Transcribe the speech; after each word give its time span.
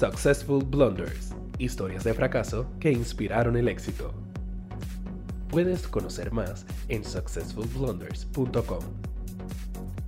Successful 0.00 0.62
Blunders, 0.62 1.34
historias 1.58 2.04
de 2.04 2.14
fracaso 2.14 2.66
que 2.80 2.90
inspiraron 2.90 3.54
el 3.54 3.68
éxito. 3.68 4.14
Puedes 5.50 5.86
conocer 5.86 6.32
más 6.32 6.64
en 6.88 7.04
successfulblunders.com. 7.04 8.80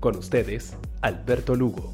Con 0.01 0.17
ustedes, 0.17 0.75
Alberto 1.03 1.55
Lugo. 1.55 1.93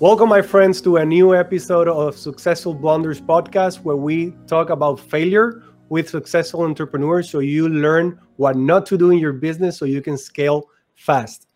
Welcome, 0.00 0.30
my 0.30 0.40
friends, 0.40 0.80
to 0.80 0.96
a 0.96 1.04
new 1.04 1.34
episode 1.34 1.86
of 1.86 2.16
Successful 2.16 2.72
Blunders 2.72 3.20
podcast 3.20 3.84
where 3.84 3.98
we 3.98 4.32
talk 4.46 4.70
about 4.70 4.98
failure 4.98 5.64
with 5.90 6.08
successful 6.08 6.62
entrepreneurs 6.62 7.28
so 7.28 7.40
you 7.40 7.68
learn 7.68 8.18
what 8.38 8.56
not 8.56 8.86
to 8.86 8.96
do 8.96 9.10
in 9.10 9.18
your 9.18 9.34
business 9.34 9.76
so 9.76 9.84
you 9.84 10.00
can 10.00 10.16
scale 10.16 10.70
fast. 10.94 11.46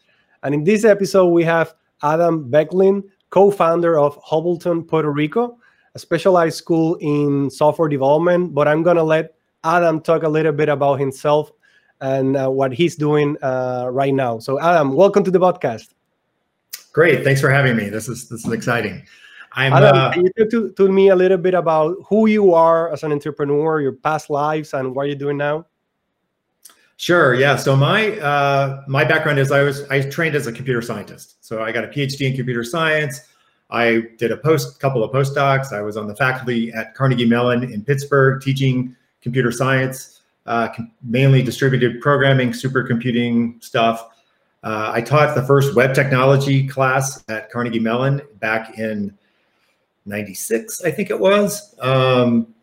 And 0.42 0.54
in 0.54 0.64
this 0.64 0.84
episode, 0.84 1.28
we 1.28 1.44
have 1.44 1.72
Adam 2.02 2.50
Beguelin, 2.50 3.04
co 3.30 3.50
founder 3.50 3.98
of 3.98 4.22
Holberton, 4.22 4.86
Puerto 4.86 5.10
Rico, 5.10 5.58
a 5.94 5.98
specialized 5.98 6.56
school 6.56 6.96
in 7.00 7.50
software 7.50 7.88
development. 7.88 8.54
But 8.54 8.68
I'm 8.68 8.82
going 8.82 8.96
to 8.96 9.02
let 9.02 9.34
Adam 9.64 10.00
talk 10.00 10.22
a 10.22 10.28
little 10.28 10.52
bit 10.52 10.68
about 10.68 11.00
himself 11.00 11.50
and 12.00 12.36
uh, 12.36 12.48
what 12.48 12.72
he's 12.72 12.96
doing 12.96 13.36
uh, 13.42 13.88
right 13.90 14.14
now. 14.14 14.38
So, 14.38 14.60
Adam, 14.60 14.94
welcome 14.94 15.24
to 15.24 15.30
the 15.30 15.40
podcast. 15.40 15.88
Great, 16.92 17.22
thanks 17.22 17.40
for 17.40 17.50
having 17.50 17.76
me. 17.76 17.88
This 17.88 18.08
is 18.08 18.28
this 18.28 18.44
is 18.44 18.52
exciting. 18.52 19.04
I'm. 19.52 19.72
Adam, 19.72 19.96
uh, 19.96 20.12
can 20.12 20.24
you 20.24 20.32
talk 20.36 20.50
to, 20.50 20.72
to 20.72 20.90
me 20.90 21.10
a 21.10 21.16
little 21.16 21.38
bit 21.38 21.54
about 21.54 21.96
who 22.08 22.26
you 22.26 22.54
are 22.54 22.92
as 22.92 23.02
an 23.04 23.12
entrepreneur, 23.12 23.80
your 23.80 23.92
past 23.92 24.30
lives, 24.30 24.74
and 24.74 24.94
what 24.94 25.06
you're 25.06 25.16
doing 25.16 25.36
now? 25.36 25.66
Sure. 27.00 27.32
Yeah. 27.32 27.56
So 27.56 27.74
my 27.74 28.18
uh, 28.18 28.82
my 28.86 29.04
background 29.04 29.38
is 29.38 29.50
I 29.50 29.62
was 29.62 29.88
I 29.88 30.02
trained 30.02 30.34
as 30.34 30.46
a 30.46 30.52
computer 30.52 30.82
scientist. 30.82 31.42
So 31.42 31.62
I 31.62 31.72
got 31.72 31.82
a 31.82 31.86
PhD 31.86 32.28
in 32.28 32.36
computer 32.36 32.62
science. 32.62 33.22
I 33.70 34.02
did 34.18 34.32
a 34.32 34.36
post 34.36 34.80
couple 34.80 35.02
of 35.02 35.10
postdocs. 35.10 35.72
I 35.72 35.80
was 35.80 35.96
on 35.96 36.08
the 36.08 36.14
faculty 36.14 36.70
at 36.72 36.94
Carnegie 36.94 37.24
Mellon 37.24 37.64
in 37.72 37.82
Pittsburgh 37.82 38.42
teaching 38.42 38.94
computer 39.22 39.50
science, 39.50 40.20
uh, 40.44 40.68
mainly 41.02 41.42
distributed 41.42 42.02
programming, 42.02 42.50
supercomputing 42.50 43.64
stuff. 43.64 44.06
Uh, 44.62 44.90
I 44.92 45.00
taught 45.00 45.34
the 45.34 45.42
first 45.46 45.74
web 45.74 45.94
technology 45.94 46.68
class 46.68 47.24
at 47.30 47.50
Carnegie 47.50 47.80
Mellon 47.80 48.20
back 48.40 48.78
in 48.78 49.16
'96, 50.04 50.84
I 50.84 50.90
think 50.90 51.08
it 51.08 51.18
was. 51.18 51.74
Um, 51.80 52.54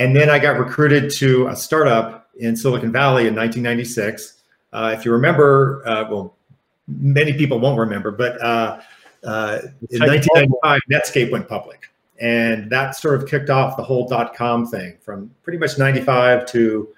and 0.00 0.16
then 0.16 0.30
I 0.30 0.40
got 0.40 0.58
recruited 0.58 1.12
to 1.12 1.46
a 1.46 1.54
startup 1.54 2.23
in 2.38 2.56
Silicon 2.56 2.92
Valley 2.92 3.26
in 3.26 3.34
1996. 3.34 4.42
Uh, 4.72 4.94
if 4.96 5.04
you 5.04 5.12
remember, 5.12 5.82
uh, 5.86 6.04
well, 6.10 6.36
many 6.88 7.32
people 7.32 7.58
won't 7.58 7.78
remember, 7.78 8.10
but 8.10 8.40
uh, 8.42 8.80
uh 9.24 9.58
in 9.90 10.00
1995, 10.00 10.80
Netscape 10.90 11.30
went 11.30 11.48
public. 11.48 11.84
And 12.20 12.70
that 12.70 12.96
sort 12.96 13.20
of 13.20 13.28
kicked 13.28 13.50
off 13.50 13.76
the 13.76 13.82
whole 13.82 14.06
dot 14.06 14.34
com 14.34 14.66
thing 14.66 14.96
from 15.00 15.30
pretty 15.42 15.58
much 15.58 15.78
95 15.78 16.46
to, 16.46 16.88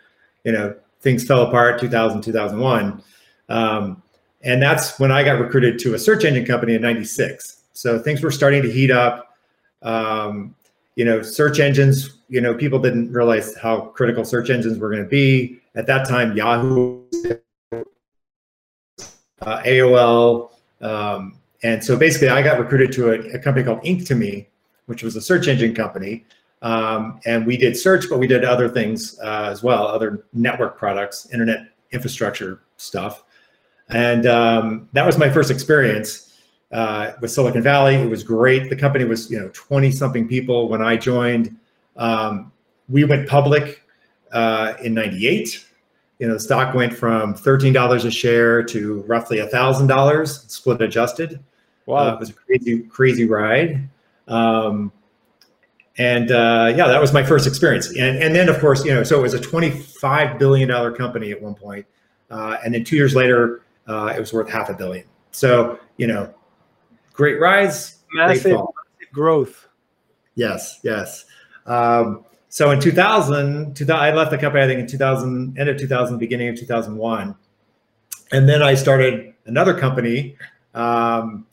you 0.44 0.52
know, 0.52 0.74
things 1.00 1.24
fell 1.24 1.42
apart 1.42 1.80
2000, 1.80 2.20
2001. 2.20 3.02
Um, 3.48 4.02
and 4.42 4.60
that's 4.60 4.98
when 4.98 5.12
I 5.12 5.22
got 5.22 5.40
recruited 5.40 5.78
to 5.80 5.94
a 5.94 5.98
search 5.98 6.24
engine 6.24 6.44
company 6.44 6.74
in 6.74 6.82
96. 6.82 7.60
So 7.72 7.98
things 7.98 8.22
were 8.22 8.30
starting 8.30 8.62
to 8.62 8.70
heat 8.70 8.90
up. 8.90 9.36
Um, 9.82 10.55
you 10.96 11.04
know, 11.04 11.22
search 11.22 11.60
engines, 11.60 12.18
you 12.28 12.40
know, 12.40 12.54
people 12.54 12.78
didn't 12.78 13.12
realize 13.12 13.54
how 13.56 13.80
critical 13.80 14.24
search 14.24 14.50
engines 14.50 14.78
were 14.78 14.90
going 14.90 15.02
to 15.02 15.08
be. 15.08 15.60
At 15.74 15.86
that 15.86 16.08
time, 16.08 16.34
Yahoo, 16.36 17.02
uh, 19.42 19.62
AOL. 19.62 20.50
Um, 20.80 21.38
and 21.62 21.84
so 21.84 21.96
basically, 21.96 22.30
I 22.30 22.42
got 22.42 22.58
recruited 22.58 22.92
to 22.92 23.10
a, 23.10 23.34
a, 23.34 23.38
company 23.38 23.64
called 23.64 23.82
Inktomi, 23.82 24.46
which 24.86 25.02
was 25.02 25.16
a 25.16 25.20
search 25.20 25.48
engine 25.48 25.74
company. 25.74 26.24
Um, 26.62 27.20
and 27.26 27.46
we 27.46 27.58
did 27.58 27.76
search, 27.76 28.08
but 28.08 28.18
we 28.18 28.26
did 28.26 28.44
other 28.44 28.68
things 28.68 29.18
uh, 29.20 29.48
as 29.50 29.62
well, 29.62 29.86
other 29.86 30.24
network 30.32 30.78
products, 30.78 31.28
internet 31.30 31.68
infrastructure 31.92 32.62
stuff. 32.78 33.22
And 33.90 34.26
um, 34.26 34.88
that 34.94 35.04
was 35.04 35.18
my 35.18 35.28
first 35.28 35.50
experience 35.50 36.25
uh, 36.72 37.12
with 37.20 37.30
Silicon 37.30 37.62
Valley. 37.62 37.94
It 37.94 38.10
was 38.10 38.22
great. 38.22 38.70
The 38.70 38.76
company 38.76 39.04
was, 39.04 39.30
you 39.30 39.38
know, 39.38 39.50
20 39.52 39.90
something 39.90 40.28
people 40.28 40.68
when 40.68 40.82
I 40.82 40.96
joined. 40.96 41.56
Um, 41.96 42.52
we 42.88 43.04
went 43.04 43.28
public 43.28 43.82
uh, 44.32 44.74
in 44.82 44.94
98. 44.94 45.64
You 46.18 46.28
know, 46.28 46.34
the 46.34 46.40
stock 46.40 46.74
went 46.74 46.94
from 46.94 47.34
$13 47.34 48.04
a 48.04 48.10
share 48.10 48.62
to 48.64 49.02
roughly 49.02 49.38
$1,000 49.38 50.50
split 50.50 50.80
adjusted. 50.80 51.40
Wow. 51.86 51.96
Uh, 51.96 52.14
it 52.14 52.20
was 52.20 52.30
a 52.30 52.32
crazy, 52.32 52.78
crazy 52.80 53.26
ride. 53.26 53.88
Um, 54.28 54.92
and 55.98 56.30
uh, 56.30 56.72
yeah, 56.76 56.88
that 56.88 57.00
was 57.00 57.12
my 57.12 57.22
first 57.22 57.46
experience. 57.46 57.88
And, 57.88 58.18
and 58.22 58.34
then, 58.34 58.48
of 58.48 58.58
course, 58.58 58.84
you 58.84 58.92
know, 58.92 59.02
so 59.02 59.18
it 59.18 59.22
was 59.22 59.34
a 59.34 59.38
$25 59.38 60.38
billion 60.38 60.94
company 60.94 61.30
at 61.30 61.40
one 61.40 61.54
point. 61.54 61.86
Uh, 62.30 62.58
and 62.64 62.74
then 62.74 62.84
two 62.84 62.96
years 62.96 63.14
later, 63.14 63.62
uh, 63.86 64.12
it 64.14 64.20
was 64.20 64.32
worth 64.32 64.50
half 64.50 64.68
a 64.68 64.74
billion. 64.74 65.04
So, 65.30 65.78
you 65.96 66.06
know, 66.06 66.34
great 67.16 67.40
rise, 67.40 67.98
massive, 68.12 68.58
great 68.98 69.12
growth. 69.12 69.66
Yes, 70.36 70.80
yes. 70.84 71.24
Um, 71.64 72.24
so 72.48 72.70
in 72.70 72.78
2000, 72.78 73.74
2000, 73.74 73.90
I 73.90 74.14
left 74.14 74.30
the 74.30 74.38
company, 74.38 74.62
I 74.62 74.66
think 74.68 74.80
in 74.80 74.86
2000, 74.86 75.58
end 75.58 75.68
of 75.68 75.78
2000, 75.78 76.18
beginning 76.18 76.48
of 76.48 76.56
2001. 76.56 77.34
And 78.32 78.48
then 78.48 78.62
I 78.62 78.74
started 78.74 79.34
another 79.46 79.76
company. 79.78 80.36
Um, 80.74 81.46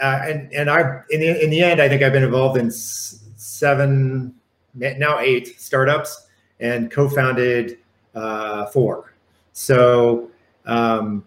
uh, 0.00 0.20
and, 0.24 0.52
and 0.52 0.68
I, 0.68 1.02
in 1.10 1.20
the, 1.20 1.44
in 1.44 1.50
the 1.50 1.62
end, 1.62 1.80
I 1.80 1.88
think 1.88 2.02
I've 2.02 2.12
been 2.12 2.24
involved 2.24 2.58
in 2.58 2.70
seven, 2.70 4.34
now 4.74 5.20
eight 5.20 5.60
startups 5.60 6.26
and 6.60 6.90
co-founded 6.90 7.78
uh, 8.14 8.66
four. 8.66 9.14
So, 9.52 10.30
um, 10.66 11.24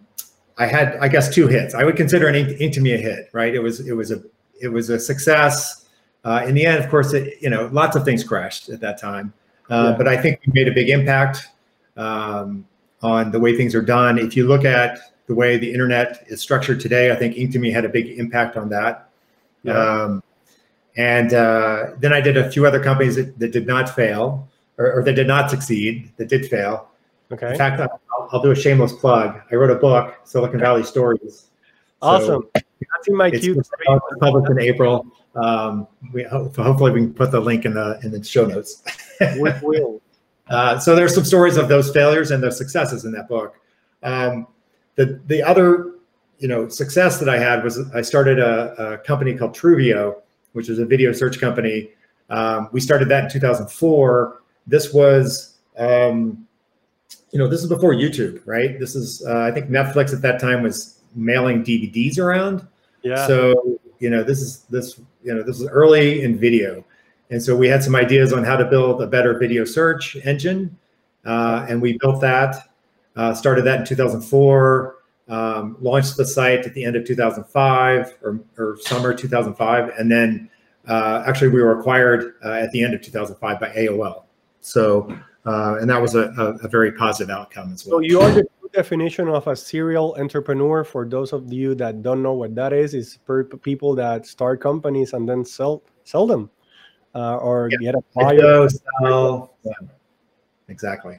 I 0.58 0.66
had, 0.66 0.98
I 0.98 1.08
guess, 1.08 1.34
two 1.34 1.48
hits. 1.48 1.76
I 1.76 1.84
would 1.84 1.96
consider 1.96 2.28
an 2.28 2.36
Inktomi 2.36 2.96
a 2.96 2.98
hit, 2.98 3.30
right? 3.32 3.54
It 3.54 3.60
was, 3.60 3.88
it 3.88 3.94
was 3.94 4.12
a, 4.12 4.22
it 4.60 4.70
was 4.70 4.90
a 4.90 5.00
success. 5.00 5.86
Uh, 6.24 6.44
in 6.48 6.56
the 6.56 6.66
end, 6.66 6.84
of 6.84 6.90
course, 6.90 7.14
it, 7.14 7.36
you 7.42 7.50
know, 7.50 7.70
lots 7.72 7.96
of 7.96 8.04
things 8.04 8.24
crashed 8.24 8.70
at 8.70 8.80
that 8.82 9.00
time, 9.00 9.34
uh, 9.70 9.90
yeah. 9.92 9.98
but 9.98 10.08
I 10.08 10.20
think 10.20 10.42
we 10.46 10.54
made 10.54 10.68
a 10.68 10.74
big 10.74 10.90
impact 10.90 11.48
um, 11.96 12.66
on 13.02 13.32
the 13.32 13.40
way 13.40 13.56
things 13.56 13.76
are 13.76 13.82
done. 13.82 14.18
If 14.18 14.36
you 14.36 14.48
look 14.48 14.66
at 14.66 14.98
the 15.28 15.36
way 15.36 15.58
the 15.58 15.72
internet 15.72 16.26
is 16.28 16.42
structured 16.42 16.80
today, 16.80 17.12
I 17.12 17.16
think 17.16 17.36
Inktomi 17.36 17.72
had 17.72 17.86
a 17.86 17.90
big 17.90 18.18
impact 18.18 18.58
on 18.58 18.70
that. 18.70 19.10
Yeah. 19.64 19.74
Um, 19.74 20.24
and 20.96 21.34
uh, 21.34 21.92
then 22.00 22.12
I 22.12 22.22
did 22.22 22.38
a 22.38 22.50
few 22.50 22.66
other 22.66 22.82
companies 22.82 23.16
that, 23.18 23.38
that 23.40 23.52
did 23.52 23.68
not 23.68 23.94
fail 23.94 24.48
or, 24.78 24.94
or, 24.94 25.04
that 25.04 25.14
did 25.14 25.28
not 25.28 25.50
succeed, 25.50 26.12
that 26.18 26.28
did 26.28 26.48
fail. 26.48 26.90
Okay. 27.32 27.52
In 27.52 27.58
fact, 27.58 27.80
I'll, 28.28 28.38
I'll, 28.38 28.42
do 28.42 28.52
a 28.52 28.56
shameless 28.56 28.94
plug. 28.94 29.42
I 29.52 29.56
wrote 29.56 29.72
a 29.72 29.76
book, 29.76 30.16
Silicon 30.24 30.60
Valley 30.60 30.84
Stories. 30.84 31.48
Awesome. 32.02 32.44
So 32.44 32.52
That's 32.54 33.08
in 33.08 33.16
my 33.16 33.32
queue. 33.32 33.62
Published 34.20 34.52
in 34.52 34.60
April. 34.60 35.06
Um, 35.36 35.88
we 36.14 36.24
hopefully 36.24 36.92
we 36.92 37.02
can 37.02 37.14
put 37.14 37.32
the 37.32 37.40
link 37.40 37.66
in 37.66 37.74
the 37.74 38.00
in 38.04 38.12
the 38.12 38.24
show 38.24 38.46
notes. 38.46 38.84
we 39.40 39.52
will. 39.62 40.02
Uh, 40.50 40.80
so 40.80 40.96
there's 40.96 41.14
some 41.14 41.26
stories 41.26 41.58
of 41.58 41.68
those 41.68 41.92
failures 41.92 42.32
and 42.32 42.42
those 42.42 42.58
successes 42.58 43.04
in 43.04 43.12
that 43.12 43.28
book. 43.28 43.56
Um, 44.02 44.48
the 44.96 45.20
the 45.28 45.44
other 45.44 45.96
you 46.40 46.48
know 46.48 46.70
success 46.70 47.20
that 47.20 47.28
I 47.28 47.38
had 47.38 47.66
was 47.66 47.78
I 47.94 48.02
started 48.02 48.40
a, 48.40 48.94
a 48.94 48.98
company 49.00 49.36
called 49.36 49.54
Truveo, 49.54 50.22
which 50.54 50.70
is 50.70 50.80
a 50.80 50.86
video 50.86 51.12
search 51.12 51.42
company. 51.42 51.90
Um, 52.30 52.70
we 52.72 52.80
started 52.80 53.10
that 53.10 53.26
in 53.26 53.30
2004. 53.30 54.42
This 54.66 54.94
was 54.94 55.58
um, 55.78 56.47
you 57.32 57.40
know, 57.40 57.48
this 57.48 57.62
is 57.62 57.70
before 57.70 57.94
YouTube, 57.94 58.42
right? 58.46 58.80
This 58.80 58.96
is, 58.96 59.26
uh, 59.26 59.40
I 59.40 59.52
think 59.52 59.70
Netflix 59.70 60.14
at 60.14 60.22
that 60.22 60.40
time 60.40 60.64
was 60.64 61.00
mailing 61.16 61.64
DVDs 61.64 62.20
around. 62.20 62.66
Yeah. 63.04 63.28
So, 63.28 63.80
you 64.00 64.10
know, 64.10 64.24
this 64.24 64.42
is 64.42 64.60
this, 64.70 65.00
you 65.24 65.34
know, 65.34 65.44
this 65.44 65.60
is 65.60 65.68
early 65.68 66.22
in 66.22 66.38
video. 66.38 66.86
And 67.30 67.44
so 67.44 67.56
we 67.56 67.68
had 67.68 67.84
some 67.84 67.96
ideas 67.96 68.32
on 68.32 68.44
how 68.44 68.56
to 68.56 68.66
build 68.66 69.02
a 69.02 69.08
better 69.08 69.38
video 69.38 69.66
search 69.66 70.16
engine. 70.18 70.78
Uh, 71.26 71.66
and 71.68 71.82
we 71.82 71.98
built 71.98 72.22
that, 72.22 72.70
uh, 73.18 73.34
started 73.34 73.64
that 73.64 73.82
in 73.82 73.86
2004, 73.86 74.96
um, 75.28 75.76
launched 75.82 76.16
the 76.16 76.26
site 76.26 76.66
at 76.66 76.74
the 76.74 76.86
end 76.86 76.96
of 76.96 77.06
2005 77.06 78.18
or, 78.22 78.40
or 78.58 78.78
summer 78.80 79.14
2005. 79.14 79.90
And 79.98 80.10
then 80.10 80.50
uh, 80.88 81.24
actually 81.28 81.50
we 81.50 81.62
were 81.62 81.78
acquired 81.78 82.36
uh, 82.46 82.52
at 82.52 82.72
the 82.72 82.82
end 82.82 82.94
of 82.94 83.02
2005 83.02 83.60
by 83.60 83.70
AOL. 83.70 84.24
So 84.62 85.14
uh, 85.48 85.78
and 85.80 85.90
that 85.90 86.02
was 86.02 86.14
a, 86.14 86.30
a, 86.38 86.66
a, 86.66 86.68
very 86.68 86.92
positive 86.92 87.30
outcome 87.30 87.72
as 87.72 87.86
well. 87.86 87.98
So 87.98 88.00
you 88.02 88.20
are 88.20 88.30
the 88.32 88.46
definition 88.74 89.30
of 89.30 89.48
a 89.48 89.56
serial 89.56 90.16
entrepreneur. 90.20 90.84
For 90.84 91.06
those 91.06 91.32
of 91.32 91.52
you 91.52 91.74
that 91.76 92.04
don't 92.04 92.22
know 92.22 92.34
what 92.34 92.54
that 92.56 92.74
is, 92.74 92.94
is 92.94 93.18
people 93.62 93.96
that 93.96 94.26
start 94.26 94.62
companies 94.62 95.14
and 95.14 95.28
then 95.28 95.46
sell 95.46 95.84
sell 96.04 96.28
them, 96.28 96.50
uh, 97.16 97.38
or 97.38 97.70
yeah. 97.72 97.92
get 97.92 97.96
a 97.96 98.04
buyer. 98.14 98.68
Sell, 99.02 99.56
yeah. 99.64 99.72
Exactly, 100.68 101.18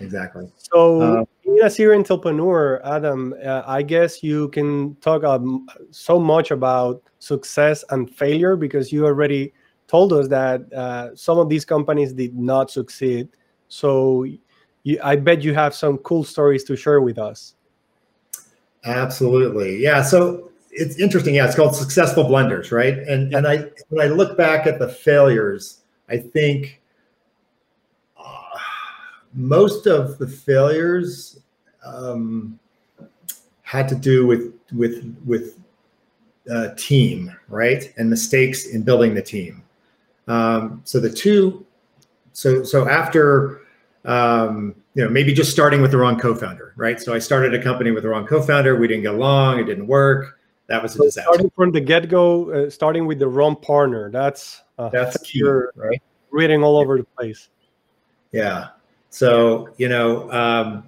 exactly. 0.00 0.50
So 0.56 1.00
uh, 1.00 1.24
being 1.44 1.62
a 1.62 1.70
serial 1.70 1.98
entrepreneur, 1.98 2.80
Adam, 2.84 3.32
uh, 3.44 3.62
I 3.64 3.82
guess 3.82 4.24
you 4.24 4.48
can 4.48 4.96
talk 4.96 5.22
um, 5.22 5.68
so 5.92 6.18
much 6.18 6.50
about 6.50 7.02
success 7.20 7.84
and 7.90 8.10
failure 8.10 8.56
because 8.56 8.92
you 8.92 9.06
already 9.06 9.52
told 9.86 10.12
us 10.12 10.28
that 10.28 10.70
uh, 10.72 11.14
some 11.14 11.38
of 11.38 11.48
these 11.48 11.64
companies 11.64 12.12
did 12.12 12.36
not 12.36 12.70
succeed. 12.70 13.28
So 13.68 14.26
you, 14.82 15.00
I 15.02 15.16
bet 15.16 15.42
you 15.42 15.54
have 15.54 15.74
some 15.74 15.98
cool 15.98 16.24
stories 16.24 16.64
to 16.64 16.76
share 16.76 17.00
with 17.00 17.18
us. 17.18 17.54
Absolutely. 18.84 19.76
Yeah. 19.78 20.02
So 20.02 20.50
it's 20.70 20.98
interesting. 20.98 21.34
Yeah. 21.34 21.46
It's 21.46 21.54
called 21.54 21.76
successful 21.76 22.24
blunders, 22.24 22.72
right? 22.72 22.98
And, 22.98 23.34
and 23.34 23.46
I, 23.46 23.64
when 23.88 24.06
I 24.06 24.10
look 24.10 24.36
back 24.36 24.66
at 24.66 24.78
the 24.78 24.88
failures, 24.88 25.80
I 26.08 26.16
think 26.16 26.80
uh, 28.16 28.58
most 29.34 29.86
of 29.86 30.18
the 30.18 30.26
failures 30.26 31.40
um, 31.84 32.58
had 33.62 33.88
to 33.88 33.94
do 33.94 34.26
with, 34.26 34.54
with, 34.72 35.14
with 35.26 35.58
uh, 36.50 36.68
team, 36.76 37.30
right? 37.48 37.92
And 37.98 38.08
mistakes 38.08 38.68
in 38.68 38.82
building 38.82 39.14
the 39.14 39.22
team. 39.22 39.62
Um, 40.28 40.80
so 40.84 41.00
the 41.00 41.10
two, 41.10 41.66
so 42.38 42.62
so 42.62 42.88
after 42.88 43.62
um, 44.04 44.72
you 44.94 45.02
know 45.02 45.10
maybe 45.10 45.34
just 45.34 45.50
starting 45.50 45.82
with 45.82 45.90
the 45.90 45.96
wrong 45.96 46.16
co-founder, 46.20 46.72
right? 46.76 47.00
So 47.00 47.12
I 47.12 47.18
started 47.18 47.52
a 47.52 47.60
company 47.60 47.90
with 47.90 48.04
the 48.04 48.10
wrong 48.10 48.28
co-founder. 48.28 48.76
We 48.76 48.86
didn't 48.86 49.02
get 49.02 49.14
along. 49.14 49.58
It 49.58 49.64
didn't 49.64 49.88
work. 49.88 50.38
That 50.68 50.80
was 50.80 50.94
a 50.94 50.98
so 50.98 51.04
disaster. 51.04 51.28
Starting 51.32 51.50
from 51.56 51.72
the 51.72 51.80
get-go, 51.80 52.50
uh, 52.52 52.70
starting 52.70 53.06
with 53.06 53.18
the 53.18 53.26
wrong 53.26 53.56
partner. 53.56 54.08
That's 54.08 54.62
uh, 54.78 54.88
that's 54.90 55.16
key, 55.22 55.42
right? 55.42 56.00
Reading 56.30 56.62
all 56.62 56.76
over 56.76 56.96
the 56.96 57.04
place. 57.04 57.48
Yeah. 58.30 58.68
So 59.10 59.70
you 59.76 59.88
know. 59.88 60.30
Um, 60.30 60.84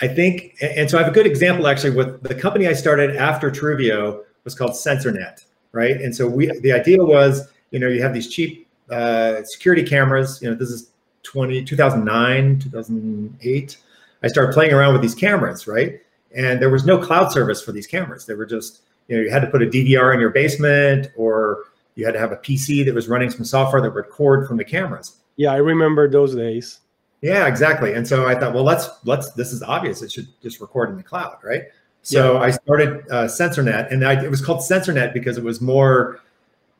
I 0.00 0.08
think, 0.08 0.56
and 0.60 0.90
so 0.90 0.98
I 0.98 1.02
have 1.02 1.12
a 1.12 1.14
good 1.14 1.26
example 1.26 1.68
actually 1.68 1.94
with 1.94 2.24
the 2.24 2.34
company 2.34 2.66
I 2.66 2.72
started 2.72 3.14
after 3.14 3.52
Truveo 3.52 4.24
was 4.42 4.52
called 4.52 4.72
SensorNet, 4.72 5.44
right? 5.70 6.00
And 6.00 6.16
so 6.16 6.26
we, 6.26 6.46
the 6.60 6.72
idea 6.72 7.04
was 7.04 7.48
you 7.72 7.78
know, 7.78 7.88
you 7.88 8.02
have 8.02 8.14
these 8.14 8.28
cheap 8.28 8.61
uh, 8.90 9.42
security 9.44 9.82
cameras. 9.82 10.40
You 10.42 10.50
know, 10.50 10.56
this 10.56 10.70
is 10.70 10.90
20, 11.22 11.64
2009, 11.64 12.58
2008. 12.58 13.78
I 14.22 14.28
started 14.28 14.52
playing 14.52 14.72
around 14.72 14.92
with 14.92 15.02
these 15.02 15.14
cameras, 15.14 15.66
right? 15.66 16.00
And 16.34 16.60
there 16.60 16.70
was 16.70 16.84
no 16.84 16.98
cloud 16.98 17.32
service 17.32 17.62
for 17.62 17.72
these 17.72 17.86
cameras. 17.86 18.26
They 18.26 18.34
were 18.34 18.46
just, 18.46 18.82
you 19.08 19.16
know, 19.16 19.22
you 19.22 19.30
had 19.30 19.40
to 19.40 19.48
put 19.48 19.62
a 19.62 19.66
DVR 19.66 20.14
in 20.14 20.20
your 20.20 20.30
basement 20.30 21.08
or 21.16 21.64
you 21.94 22.06
had 22.06 22.12
to 22.12 22.20
have 22.20 22.32
a 22.32 22.36
PC 22.36 22.84
that 22.84 22.94
was 22.94 23.08
running 23.08 23.30
some 23.30 23.44
software 23.44 23.82
that 23.82 23.90
would 23.90 23.96
record 23.96 24.46
from 24.46 24.56
the 24.56 24.64
cameras. 24.64 25.16
Yeah, 25.36 25.52
I 25.52 25.56
remember 25.56 26.08
those 26.08 26.34
days. 26.34 26.80
Yeah, 27.20 27.46
exactly. 27.46 27.94
And 27.94 28.06
so 28.06 28.26
I 28.26 28.34
thought, 28.34 28.52
well, 28.52 28.64
let's 28.64 28.88
let's. 29.04 29.30
This 29.32 29.52
is 29.52 29.62
obvious. 29.62 30.02
It 30.02 30.10
should 30.10 30.26
just 30.42 30.60
record 30.60 30.90
in 30.90 30.96
the 30.96 31.04
cloud, 31.04 31.38
right? 31.44 31.62
So 32.02 32.34
yeah. 32.34 32.40
I 32.40 32.50
started 32.50 33.04
uh, 33.10 33.26
SensorNet, 33.26 33.92
and 33.92 34.04
I, 34.04 34.22
it 34.24 34.30
was 34.30 34.44
called 34.44 34.58
SensorNet 34.58 35.12
because 35.12 35.38
it 35.38 35.44
was 35.44 35.60
more 35.60 36.20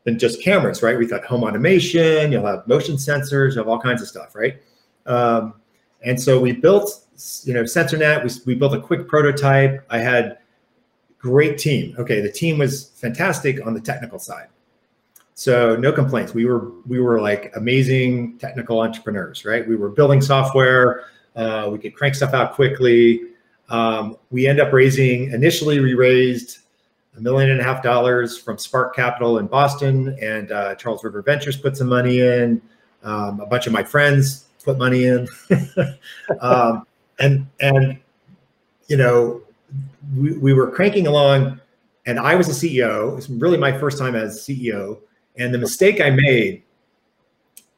than 0.05 0.19
just 0.19 0.43
cameras, 0.43 0.83
right? 0.83 0.99
We've 0.99 1.11
got 1.11 1.25
home 1.25 1.45
automation, 1.45 2.33
you'll 2.33 2.47
have 2.47 2.67
motion 2.67 2.97
sensors, 2.97 3.55
you'll 3.55 3.65
have 3.65 3.69
all 3.69 3.81
kinds 3.81 4.03
of 4.03 4.09
stuff, 4.09 4.35
right? 4.35 4.61
Um, 5.07 5.55
and 6.03 6.21
so 6.21 6.41
we 6.41 6.53
built, 6.53 7.07
you 7.45 7.55
know, 7.55 7.63
SensorNet. 7.63 8.25
We, 8.25 8.55
we 8.55 8.59
built 8.59 8.75
a 8.75 8.81
quick 8.81 9.07
prototype. 9.07 9.85
I 9.91 9.99
had 9.99 10.39
great 11.19 11.59
team. 11.59 11.95
Okay, 11.99 12.21
the 12.21 12.33
team 12.33 12.59
was 12.59 12.91
fantastic 12.97 13.65
on 13.65 13.75
the 13.75 13.81
technical 13.81 14.19
side. 14.19 14.49
So 15.35 15.77
no 15.77 15.93
complaints. 15.93 16.35
We 16.35 16.45
were 16.45 16.73
we 16.87 17.01
were 17.01 17.21
like 17.21 17.53
amazing 17.57 18.39
technical 18.39 18.81
entrepreneurs, 18.81 19.45
right? 19.45 19.67
We 19.67 19.77
were 19.77 19.89
building 19.89 20.21
software. 20.21 21.05
Uh, 21.35 21.71
we 21.73 21.79
could 21.79 21.95
crank 21.95 22.15
stuff 22.15 22.35
out 22.35 22.53
quickly. 22.53 23.23
Um, 23.71 24.19
we 24.31 24.47
end 24.47 24.61
up 24.61 24.73
raising. 24.73 25.31
Initially, 25.33 25.81
we 25.81 25.95
raised 25.95 26.59
a 27.17 27.21
million 27.21 27.51
and 27.51 27.61
a 27.61 27.65
half 27.65 27.83
dollars 27.83 28.39
from 28.39 28.59
Spark 28.59 28.95
Capital 28.95 29.39
in 29.39 29.47
Boston, 29.47 30.17
and 30.21 30.51
uh, 30.51 30.75
Charles 30.77 31.05
River 31.05 31.23
Ventures 31.23 31.57
put 31.57 31.77
some 31.77 31.89
money 31.89 32.21
in. 32.21 32.61
Um, 33.03 33.41
a 33.41 33.47
bunch 33.47 33.67
of 33.67 33.73
my 33.73 33.83
friends 33.83 34.47
put 34.65 34.79
money 34.79 35.05
in, 35.05 35.29
um, 36.41 36.87
and 37.19 37.47
and 37.61 37.99
you 38.87 38.97
know 38.97 39.43
we, 40.17 40.39
we 40.39 40.53
were 40.53 40.71
cranking 40.71 41.07
along, 41.07 41.61
and 42.07 42.19
I 42.19 42.35
was 42.35 42.49
a 42.49 42.53
CEO. 42.53 43.13
It 43.13 43.15
was 43.15 43.29
really 43.29 43.59
my 43.59 43.77
first 43.77 43.99
time 43.99 44.15
as 44.15 44.41
CEO, 44.41 45.01
and 45.37 45.53
the 45.53 45.59
mistake 45.59 46.01
I 46.01 46.11
made 46.11 46.63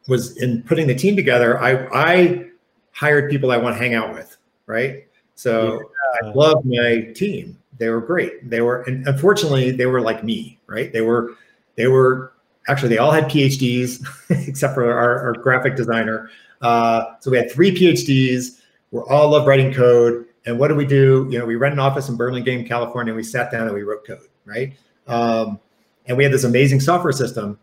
was 0.07 0.37
in 0.37 0.63
putting 0.63 0.87
the 0.87 0.95
team 0.95 1.17
together. 1.17 1.61
I 1.61 1.89
I 1.93 2.47
hired 2.93 3.31
people 3.31 3.51
I 3.51 3.57
want 3.57 3.75
to 3.77 3.83
hang 3.83 3.95
out 3.95 4.15
with, 4.15 4.37
right? 4.67 5.07
So. 5.35 5.91
I 6.23 6.27
love 6.33 6.65
my 6.65 7.13
team 7.15 7.59
they 7.79 7.89
were 7.89 8.01
great. 8.01 8.49
They 8.49 8.61
were, 8.61 8.83
and 8.83 9.07
unfortunately, 9.07 9.71
they 9.73 9.87
were 9.87 10.01
like 10.01 10.23
me, 10.23 10.59
right? 10.67 10.93
They 10.93 11.01
were, 11.01 11.35
they 11.77 11.87
were 11.87 12.33
actually 12.69 12.89
they 12.91 12.99
all 12.99 13.11
had 13.11 13.25
PhDs 13.25 14.07
except 14.49 14.75
for 14.75 14.93
our, 14.93 15.21
our 15.21 15.33
graphic 15.33 15.77
designer. 15.77 16.31
Uh, 16.63 17.15
so 17.21 17.31
we 17.31 17.37
had 17.37 17.51
three 17.51 17.75
PhDs. 17.75 18.61
We're 18.91 19.07
all 19.07 19.31
love 19.31 19.47
writing 19.47 19.73
code. 19.73 20.27
And 20.47 20.59
what 20.59 20.69
do 20.69 20.75
we 20.75 20.87
do? 20.87 21.27
You 21.31 21.39
know, 21.39 21.47
we 21.47 21.57
rent 21.57 21.73
an 21.73 21.79
office 21.79 22.09
in 22.09 22.17
Burlingame, 22.17 22.67
California. 22.67 23.13
And 23.13 23.17
we 23.17 23.23
sat 23.23 23.51
down 23.51 23.67
and 23.67 23.75
we 23.75 23.83
wrote 23.83 24.07
code, 24.07 24.29
right? 24.45 24.75
Um, 25.07 25.59
and 26.07 26.17
we 26.17 26.23
had 26.23 26.33
this 26.33 26.45
amazing 26.45 26.81
software 26.81 27.13
system. 27.13 27.59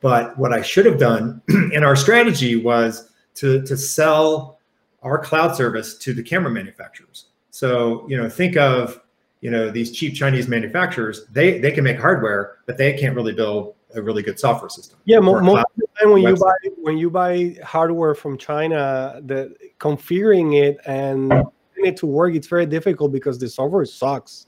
But 0.00 0.38
what 0.38 0.52
I 0.52 0.62
should 0.62 0.86
have 0.86 0.98
done, 0.98 1.42
and 1.48 1.84
our 1.84 1.96
strategy 1.96 2.56
was 2.56 3.10
to 3.36 3.62
to 3.62 3.76
sell 3.76 4.58
our 5.02 5.18
cloud 5.18 5.56
service 5.56 5.96
to 5.98 6.12
the 6.12 6.22
camera 6.22 6.50
manufacturers. 6.50 7.29
So 7.50 8.06
you 8.08 8.16
know, 8.16 8.28
think 8.28 8.56
of 8.56 9.00
you 9.40 9.50
know 9.50 9.70
these 9.70 9.92
cheap 9.92 10.14
Chinese 10.14 10.48
manufacturers, 10.48 11.26
they 11.32 11.58
they 11.58 11.72
can 11.72 11.84
make 11.84 11.98
hardware, 11.98 12.58
but 12.66 12.76
they 12.76 12.92
can't 12.94 13.14
really 13.14 13.32
build 13.32 13.74
a 13.94 14.02
really 14.02 14.22
good 14.22 14.38
software 14.38 14.68
system. 14.68 14.98
Yeah, 15.04 15.18
most 15.18 15.40
of 15.42 15.64
the 15.76 15.86
time 16.00 16.12
when 16.12 16.22
website. 16.22 16.28
you 16.28 16.36
buy 16.36 16.82
when 16.82 16.98
you 16.98 17.10
buy 17.10 17.56
hardware 17.64 18.14
from 18.14 18.38
China, 18.38 19.20
the 19.24 19.54
configuring 19.78 20.62
it 20.62 20.78
and 20.86 21.28
getting 21.28 21.92
it 21.92 21.96
to 21.98 22.06
work, 22.06 22.34
it's 22.34 22.46
very 22.46 22.66
difficult 22.66 23.12
because 23.12 23.38
the 23.38 23.48
software 23.48 23.84
sucks. 23.84 24.46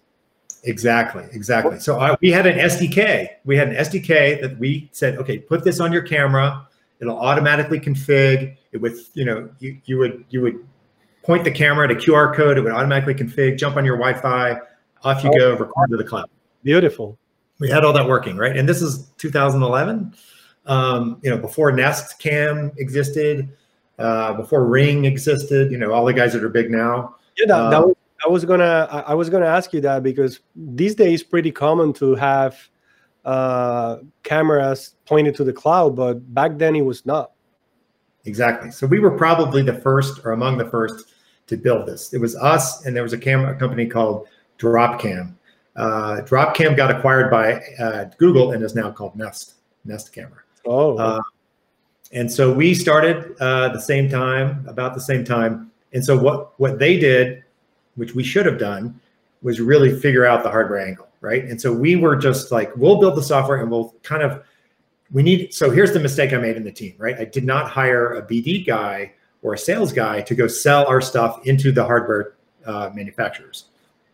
Exactly, 0.65 1.25
exactly. 1.33 1.81
So 1.81 1.99
I, 1.99 2.17
we 2.21 2.31
had 2.31 2.47
an 2.47 2.57
SDK. 2.57 3.29
We 3.45 3.57
had 3.57 3.71
an 3.71 3.77
SDK 3.77 4.41
that 4.43 4.59
we 4.59 4.89
said, 4.93 5.17
okay, 5.19 5.39
put 5.39 5.65
this 5.65 5.81
on 5.81 5.93
your 5.93 6.03
camera. 6.03 6.69
It'll 7.01 7.19
automatically 7.19 7.81
config. 7.81 8.57
It 8.71 8.81
with 8.81 9.11
you 9.15 9.25
know, 9.25 9.51
you, 9.59 9.81
you 9.87 9.99
would 9.99 10.25
you 10.31 10.41
would 10.43 10.65
point 11.23 11.45
the 11.45 11.51
camera 11.51 11.89
at 11.89 11.93
a 11.93 11.99
QR 11.99 12.35
code. 12.35 12.59
It 12.59 12.63
would 12.63 12.73
automatically 12.73 13.15
config. 13.15 13.59
Jump 13.59 13.77
on 13.77 13.85
your 13.85 13.97
Wi-Fi 13.97 14.57
off 15.03 15.25
you 15.25 15.31
oh, 15.35 15.39
go, 15.39 15.51
record 15.57 15.91
to 15.91 15.97
the 15.97 16.05
cloud. 16.05 16.29
Beautiful. 16.63 17.19
We 17.59 17.71
had 17.71 17.85
all 17.85 17.93
that 17.93 18.09
working, 18.09 18.37
right? 18.37 18.57
And 18.57 18.69
this 18.69 18.83
is 18.83 19.11
2011. 19.19 20.15
Um, 20.67 21.20
you 21.23 21.31
know, 21.31 21.39
before 21.39 21.73
Nest 21.73 22.19
Cam 22.19 22.73
existed, 22.77 23.49
uh, 23.99 24.35
before 24.35 24.65
Ring 24.65 25.05
existed. 25.05 25.70
You 25.70 25.79
know, 25.79 25.93
all 25.93 26.05
the 26.05 26.13
guys 26.13 26.32
that 26.32 26.44
are 26.44 26.49
big 26.49 26.70
now. 26.70 27.17
Yeah, 27.37 27.46
that, 27.46 27.70
that 27.70 27.79
um, 27.79 27.89
was, 27.89 27.96
I 28.25 28.29
was 28.29 28.44
gonna 28.44 29.05
I 29.06 29.15
was 29.15 29.31
gonna 29.31 29.46
ask 29.46 29.73
you 29.73 29.81
that 29.82 30.03
because 30.03 30.41
these 30.55 30.94
days 30.94 31.23
pretty 31.23 31.51
common 31.51 31.93
to 31.94 32.15
have 32.15 32.56
uh, 33.25 33.99
cameras 34.23 34.94
pointed 35.05 35.35
to 35.37 35.44
the 35.44 35.53
cloud, 35.53 35.96
but 35.96 36.35
back 36.35 36.58
then 36.58 36.77
it 36.77 36.82
was 36.82 37.05
not. 37.06 37.32
Exactly. 38.25 38.70
So 38.70 38.87
we 38.87 39.01
were 39.01 39.17
probably 39.17 39.63
the 39.63 39.75
first 39.75 40.20
or 40.25 40.32
among 40.32 40.58
the 40.58 40.69
first 40.69 41.13
to 41.46 41.56
build 41.56 41.87
this. 41.87 42.13
It 42.13 42.20
was 42.20 42.37
us, 42.37 42.84
and 42.87 42.94
there 42.94 43.03
was 43.03 43.13
a 43.13 43.19
camera 43.19 43.55
company 43.56 43.87
called 43.87 44.29
Dropcam. 44.58 45.34
Uh, 45.77 46.20
Dropcam 46.22 46.77
got 46.77 46.91
acquired 46.91 47.31
by 47.31 47.63
uh, 47.82 48.05
Google 48.19 48.53
and 48.53 48.63
is 48.63 48.75
now 48.75 48.91
called 48.91 49.17
Nest 49.17 49.55
Nest 49.84 50.13
Camera. 50.13 50.43
Oh. 50.67 50.96
Uh, 50.96 51.20
and 52.13 52.31
so 52.31 52.53
we 52.53 52.75
started 52.75 53.34
uh, 53.41 53.70
the 53.70 53.81
same 53.81 54.08
time, 54.08 54.67
about 54.69 54.94
the 54.94 55.01
same 55.01 55.25
time. 55.25 55.70
And 55.93 56.05
so 56.05 56.17
what 56.17 56.58
what 56.61 56.79
they 56.79 56.99
did, 56.99 57.43
which 57.96 58.15
we 58.15 58.22
should 58.22 58.46
have 58.46 58.58
done, 58.58 59.01
was 59.43 59.61
really 59.61 59.99
figure 59.99 60.27
out 60.27 60.43
the 60.43 60.51
hardware 60.51 60.87
angle, 60.87 61.08
right? 61.20 61.44
And 61.44 61.61
so 61.61 61.72
we 61.72 61.96
were 61.96 62.17
just 62.17 62.53
like, 62.53 62.75
we'll 62.77 63.01
build 63.01 63.17
the 63.17 63.22
software 63.22 63.61
and 63.61 63.70
we'll 63.70 63.94
kind 64.03 64.22
of 64.22 64.44
we 65.11 65.22
need. 65.22 65.55
So 65.55 65.70
here's 65.70 65.93
the 65.93 66.01
mistake 66.01 66.32
I 66.32 66.37
made 66.37 66.56
in 66.56 66.65
the 66.65 66.72
team, 66.72 66.94
right? 66.99 67.19
I 67.19 67.25
did 67.25 67.44
not 67.44 67.70
hire 67.70 68.15
a 68.15 68.22
BD 68.22 68.67
guy 68.67 69.13
or 69.43 69.55
a 69.55 69.58
sales 69.58 69.93
guy 69.93 70.20
to 70.22 70.34
go 70.34 70.46
sell 70.46 70.87
our 70.87 71.01
stuff 71.01 71.44
into 71.46 71.72
the 71.72 71.84
hardware 71.84 72.34
uh, 72.65 72.91
manufacturers. 72.94 73.67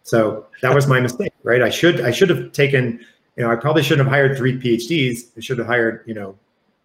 So 0.02 0.46
that 0.62 0.74
was 0.74 0.86
my 0.86 1.00
mistake, 1.00 1.32
right? 1.42 1.62
I 1.62 1.68
should 1.68 2.00
I 2.00 2.10
should 2.10 2.30
have 2.30 2.52
taken, 2.52 3.04
you 3.36 3.44
know, 3.44 3.50
I 3.50 3.56
probably 3.56 3.82
shouldn't 3.82 4.06
have 4.06 4.12
hired 4.12 4.36
three 4.36 4.58
PhDs. 4.58 5.30
I 5.36 5.40
should 5.40 5.58
have 5.58 5.66
hired, 5.66 6.02
you 6.06 6.14
know, 6.14 6.34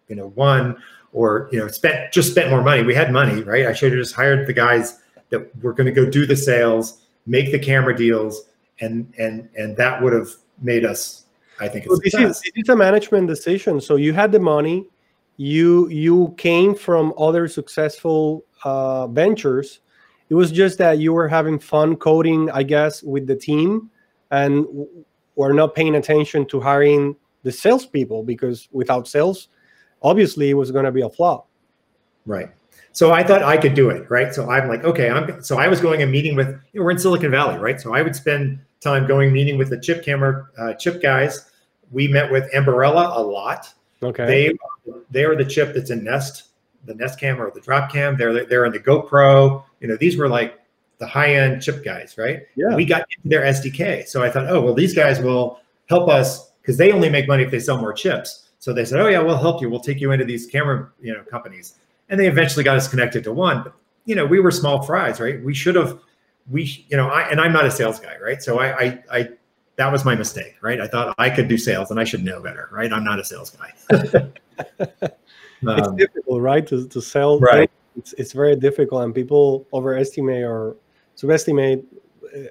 you 0.08 0.16
know, 0.16 0.28
one 0.34 0.76
or 1.12 1.48
you 1.50 1.58
know, 1.58 1.68
spent 1.68 2.12
just 2.12 2.32
spent 2.32 2.50
more 2.50 2.62
money. 2.62 2.82
We 2.82 2.94
had 2.94 3.12
money, 3.12 3.42
right? 3.42 3.66
I 3.66 3.72
should 3.72 3.92
have 3.92 4.00
just 4.00 4.14
hired 4.14 4.46
the 4.46 4.52
guys 4.52 5.00
that 5.30 5.50
were 5.62 5.72
going 5.72 5.86
to 5.86 5.92
go 5.92 6.08
do 6.08 6.26
the 6.26 6.36
sales, 6.36 7.02
make 7.26 7.50
the 7.50 7.58
camera 7.58 7.96
deals, 7.96 8.42
and 8.80 9.12
and 9.18 9.48
and 9.56 9.76
that 9.78 10.02
would 10.02 10.12
have 10.12 10.28
made 10.60 10.84
us, 10.84 11.24
I 11.60 11.68
think, 11.68 11.86
well, 11.88 11.98
this 12.04 12.14
is 12.14 12.42
it's 12.54 12.68
a 12.68 12.76
management 12.76 13.26
decision. 13.28 13.80
So 13.80 13.96
you 13.96 14.12
had 14.12 14.32
the 14.32 14.38
money, 14.38 14.86
you 15.36 15.88
you 15.88 16.34
came 16.38 16.74
from 16.74 17.12
other 17.18 17.48
successful 17.48 18.44
uh, 18.64 19.06
ventures 19.08 19.80
it 20.30 20.34
was 20.34 20.50
just 20.50 20.78
that 20.78 20.98
you 20.98 21.12
were 21.12 21.28
having 21.28 21.58
fun 21.58 21.96
coding, 21.96 22.50
I 22.50 22.62
guess, 22.62 23.02
with 23.02 23.26
the 23.26 23.36
team, 23.36 23.90
and 24.30 24.66
were 25.36 25.52
not 25.52 25.74
paying 25.74 25.94
attention 25.96 26.46
to 26.46 26.60
hiring 26.60 27.16
the 27.42 27.52
salespeople 27.52 28.22
because 28.22 28.68
without 28.72 29.06
sales, 29.06 29.48
obviously 30.02 30.50
it 30.50 30.54
was 30.54 30.70
going 30.70 30.86
to 30.86 30.92
be 30.92 31.02
a 31.02 31.10
flop. 31.10 31.48
Right. 32.26 32.50
So 32.92 33.12
I 33.12 33.22
thought 33.22 33.42
I 33.42 33.56
could 33.56 33.74
do 33.74 33.90
it, 33.90 34.10
right? 34.10 34.32
So 34.32 34.48
I'm 34.48 34.68
like, 34.68 34.84
okay, 34.84 35.10
I'm. 35.10 35.42
So 35.42 35.58
I 35.58 35.68
was 35.68 35.80
going 35.80 36.00
and 36.00 36.10
meeting 36.10 36.36
with. 36.36 36.48
You 36.72 36.80
know, 36.80 36.84
we're 36.84 36.92
in 36.92 36.98
Silicon 36.98 37.30
Valley, 37.30 37.58
right? 37.58 37.80
So 37.80 37.92
I 37.92 38.02
would 38.02 38.16
spend 38.16 38.60
time 38.80 39.06
going 39.06 39.32
meeting 39.32 39.58
with 39.58 39.70
the 39.70 39.78
chip 39.78 40.04
camera 40.04 40.48
uh, 40.56 40.74
chip 40.74 41.02
guys. 41.02 41.50
We 41.90 42.08
met 42.08 42.30
with 42.30 42.50
Ambarella 42.52 43.16
a 43.16 43.20
lot. 43.20 43.72
Okay. 44.02 44.26
They 44.26 44.52
they 45.10 45.24
are 45.24 45.36
the 45.36 45.44
chip 45.44 45.74
that's 45.74 45.90
in 45.90 46.04
Nest, 46.04 46.48
the 46.84 46.94
Nest 46.94 47.18
cam 47.18 47.40
or 47.40 47.50
the 47.50 47.60
Drop 47.60 47.90
Cam. 47.90 48.16
They're 48.16 48.44
they're 48.44 48.64
in 48.64 48.72
the 48.72 48.80
GoPro. 48.80 49.64
You 49.80 49.88
know, 49.88 49.96
these 49.96 50.16
were 50.16 50.28
like 50.28 50.60
the 50.98 51.06
high 51.06 51.34
end 51.34 51.62
chip 51.62 51.84
guys, 51.84 52.16
right? 52.18 52.42
Yeah. 52.56 52.74
We 52.74 52.84
got 52.84 53.06
into 53.16 53.28
their 53.28 53.42
SDK, 53.42 54.06
so 54.06 54.22
I 54.22 54.30
thought, 54.30 54.48
oh 54.48 54.60
well, 54.60 54.74
these 54.74 54.94
guys 54.94 55.20
will 55.20 55.60
help 55.88 56.08
us 56.08 56.52
because 56.62 56.76
they 56.76 56.92
only 56.92 57.10
make 57.10 57.28
money 57.28 57.42
if 57.42 57.50
they 57.50 57.60
sell 57.60 57.78
more 57.78 57.92
chips. 57.92 58.48
So 58.58 58.72
they 58.72 58.84
said, 58.84 59.00
oh 59.00 59.08
yeah, 59.08 59.20
we'll 59.20 59.36
help 59.36 59.60
you. 59.60 59.68
We'll 59.68 59.80
take 59.80 60.00
you 60.00 60.12
into 60.12 60.24
these 60.24 60.46
camera 60.46 60.90
you 61.00 61.12
know 61.12 61.22
companies 61.24 61.74
and 62.08 62.20
they 62.20 62.26
eventually 62.26 62.64
got 62.64 62.76
us 62.76 62.88
connected 62.88 63.24
to 63.24 63.32
one. 63.32 63.62
But 63.62 63.74
you 64.04 64.14
know, 64.14 64.26
we 64.26 64.40
were 64.40 64.50
small 64.50 64.82
fries, 64.82 65.20
right? 65.20 65.42
We 65.42 65.54
should 65.54 65.76
have, 65.76 65.98
we, 66.50 66.84
you 66.88 66.96
know, 66.96 67.08
I 67.08 67.22
and 67.22 67.40
I'm 67.40 67.52
not 67.52 67.64
a 67.64 67.70
sales 67.70 67.98
guy, 67.98 68.16
right? 68.22 68.42
So 68.42 68.60
I, 68.60 68.78
I, 68.78 69.04
I 69.10 69.28
that 69.76 69.90
was 69.90 70.04
my 70.04 70.14
mistake, 70.14 70.56
right? 70.60 70.80
I 70.80 70.86
thought 70.86 71.14
I 71.18 71.30
could 71.30 71.48
do 71.48 71.58
sales 71.58 71.90
and 71.90 71.98
I 71.98 72.04
should 72.04 72.24
know 72.24 72.40
better, 72.40 72.68
right? 72.70 72.92
I'm 72.92 73.04
not 73.04 73.18
a 73.18 73.24
sales 73.24 73.50
guy. 73.50 74.30
um, 74.80 75.78
it's 75.78 75.92
difficult, 75.92 76.42
right, 76.42 76.66
to, 76.66 76.88
to 76.88 77.00
sell. 77.00 77.38
Right. 77.38 77.70
It's, 77.96 78.12
it's 78.14 78.32
very 78.32 78.56
difficult, 78.56 79.04
and 79.04 79.14
people 79.14 79.66
overestimate 79.72 80.44
or 80.44 80.76
subestimate 81.16 81.84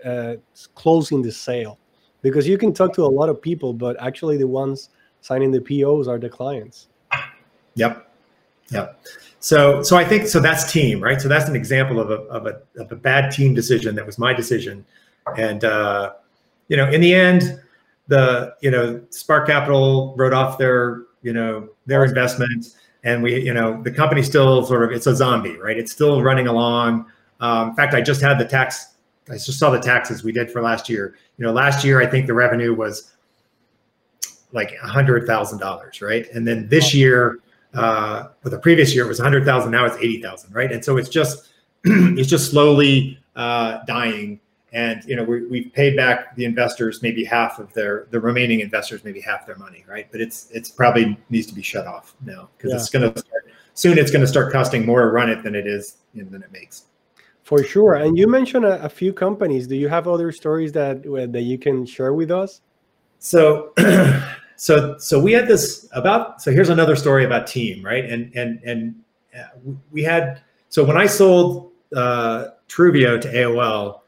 uh, 0.06 0.36
closing 0.76 1.22
the 1.22 1.32
sale 1.32 1.78
because 2.22 2.48
you 2.48 2.58
can 2.58 2.74
talk 2.74 2.94
to 2.94 3.04
a 3.04 3.08
lot 3.08 3.30
of 3.30 3.42
people, 3.42 3.74
but 3.74 4.02
actually 4.02 4.38
the 4.38 4.48
ones 4.48 4.90
signing 5.22 5.52
the 5.52 5.62
POs 5.62 6.08
are 6.08 6.18
the 6.18 6.30
clients. 6.30 6.88
Yep. 7.76 8.10
Yep. 8.72 9.02
So, 9.40 9.84
so 9.84 9.98
I 9.98 10.06
think 10.06 10.28
so. 10.28 10.40
That's 10.40 10.72
team, 10.72 11.02
right? 11.02 11.20
So 11.20 11.28
that's 11.28 11.50
an 11.50 11.56
example 11.56 12.00
of 12.00 12.10
a 12.10 12.16
of 12.32 12.48
a 12.48 12.62
of 12.78 12.92
a 12.92 12.96
bad 12.96 13.30
team 13.32 13.54
decision. 13.54 13.94
That 13.96 14.06
was 14.06 14.18
my 14.18 14.34
decision, 14.34 14.86
and 15.38 15.66
uh, 15.66 16.14
you 16.70 16.78
know, 16.78 16.90
in 16.90 17.02
the 17.02 17.14
end, 17.14 17.60
the 18.08 18.56
you 18.62 18.72
know 18.72 19.02
Spark 19.10 19.48
Capital 19.48 20.16
wrote 20.18 20.34
off 20.34 20.58
their 20.58 21.04
you 21.24 21.34
know 21.34 21.70
their 21.86 22.06
investment, 22.06 22.76
and 23.04 23.24
we 23.24 23.42
you 23.42 23.54
know 23.54 23.82
the 23.82 23.92
company 23.92 24.22
still 24.22 24.64
sort 24.66 24.84
of 24.84 24.92
it's 24.92 25.08
a 25.08 25.16
zombie, 25.16 25.58
right? 25.58 25.78
It's 25.78 25.92
still 25.92 26.22
running 26.22 26.48
along. 26.48 27.06
Um, 27.40 27.70
in 27.70 27.76
fact, 27.76 27.94
I 27.94 28.02
just 28.02 28.22
had 28.22 28.38
the 28.38 28.46
tax. 28.46 28.96
I 29.30 29.34
just 29.34 29.58
saw 29.58 29.70
the 29.70 29.80
taxes 29.80 30.24
we 30.24 30.32
did 30.32 30.52
for 30.52 30.62
last 30.62 30.90
year. 30.90 31.16
You 31.38 31.46
know, 31.46 31.52
last 31.52 31.84
year 31.84 32.02
I 32.02 32.06
think 32.06 32.28
the 32.28 32.34
revenue 32.34 32.76
was 32.76 33.14
like 34.52 34.74
a 34.84 34.88
hundred 34.88 35.26
thousand 35.26 35.60
dollars, 35.60 36.02
right? 36.02 36.30
And 36.32 36.48
then 36.48 36.68
this 36.68 36.94
year 36.94 37.40
uh, 37.74 38.28
but 38.42 38.52
the 38.52 38.60
previous 38.60 38.94
year 38.94 39.06
it 39.06 39.08
was 39.08 39.20
100,000. 39.20 39.72
Now 39.72 39.86
it's 39.86 39.98
80,000, 39.98 40.54
right? 40.54 40.72
And 40.72 40.84
so 40.84 40.98
it's 40.98 41.10
just 41.10 41.50
it's 41.84 42.30
just 42.30 42.52
slowly 42.52 43.20
uh, 43.36 43.80
dying. 43.86 44.40
And 44.74 45.04
you 45.06 45.16
know 45.16 45.24
we, 45.24 45.46
we've 45.46 45.72
paid 45.74 45.96
back 45.96 46.36
the 46.36 46.46
investors 46.46 47.02
maybe 47.02 47.24
half 47.24 47.60
of 47.60 47.72
their 47.74 48.08
the 48.10 48.20
remaining 48.20 48.60
investors 48.60 49.04
maybe 49.04 49.22
half 49.22 49.46
their 49.46 49.56
money, 49.56 49.86
right? 49.88 50.08
But 50.12 50.20
it's 50.22 50.50
it's 50.52 50.70
probably 50.70 51.18
needs 51.30 51.48
to 51.48 51.54
be 51.54 51.62
shut 51.62 51.88
off 51.88 52.16
now 52.26 52.50
because 52.58 52.72
yeah. 52.72 52.78
it's 52.78 52.90
going 52.90 53.14
to 53.14 53.24
soon 53.76 53.98
it's 53.98 54.12
going 54.12 54.22
to 54.22 54.28
start 54.28 54.52
costing 54.52 54.86
more 54.86 55.02
to 55.02 55.08
run 55.08 55.30
it 55.30 55.44
than 55.44 55.56
it 55.56 55.68
is 55.68 55.98
you 56.14 56.24
know, 56.24 56.30
than 56.30 56.44
it 56.44 56.52
makes. 56.52 56.86
For 57.44 57.64
sure. 57.64 57.96
And 57.96 58.18
you 58.18 58.28
mentioned 58.28 58.66
a, 58.66 58.82
a, 58.84 58.90
few 58.90 59.12
companies. 59.12 59.68
Do 59.68 59.76
you 59.76 59.90
have 59.90 60.08
other 60.08 60.32
stories 60.32 60.72
that 60.72 61.04
that 61.04 61.42
you 61.42 61.58
can 61.58 61.86
share 61.86 62.14
with 62.14 62.32
us? 62.32 62.62
So 63.20 63.74
so 64.56 64.98
so 64.98 65.20
we 65.20 65.34
had 65.34 65.48
this 65.48 65.88
about 65.92 66.42
so 66.42 66.52
here's 66.52 66.70
another 66.70 66.96
story 66.96 67.26
about 67.26 67.48
team 67.48 67.84
right 67.84 68.06
and 68.06 68.34
and 68.36 68.62
and 68.64 68.96
uh, 69.38 69.72
we 69.92 70.04
had 70.04 70.42
so 70.70 70.84
when 70.84 70.98
i 70.98 71.06
sold 71.06 71.72
uh, 71.96 72.48
Truveo 72.70 73.20
to 73.20 73.28
aol 73.34 74.00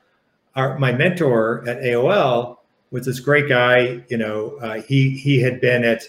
our 0.55 0.77
my 0.79 0.91
mentor 0.91 1.63
at 1.67 1.81
aol 1.81 2.57
was 2.91 3.05
this 3.05 3.19
great 3.19 3.49
guy 3.49 4.01
you 4.09 4.17
know 4.17 4.57
uh, 4.61 4.81
he 4.81 5.11
he 5.17 5.41
had 5.41 5.59
been 5.61 5.83
at 5.83 6.03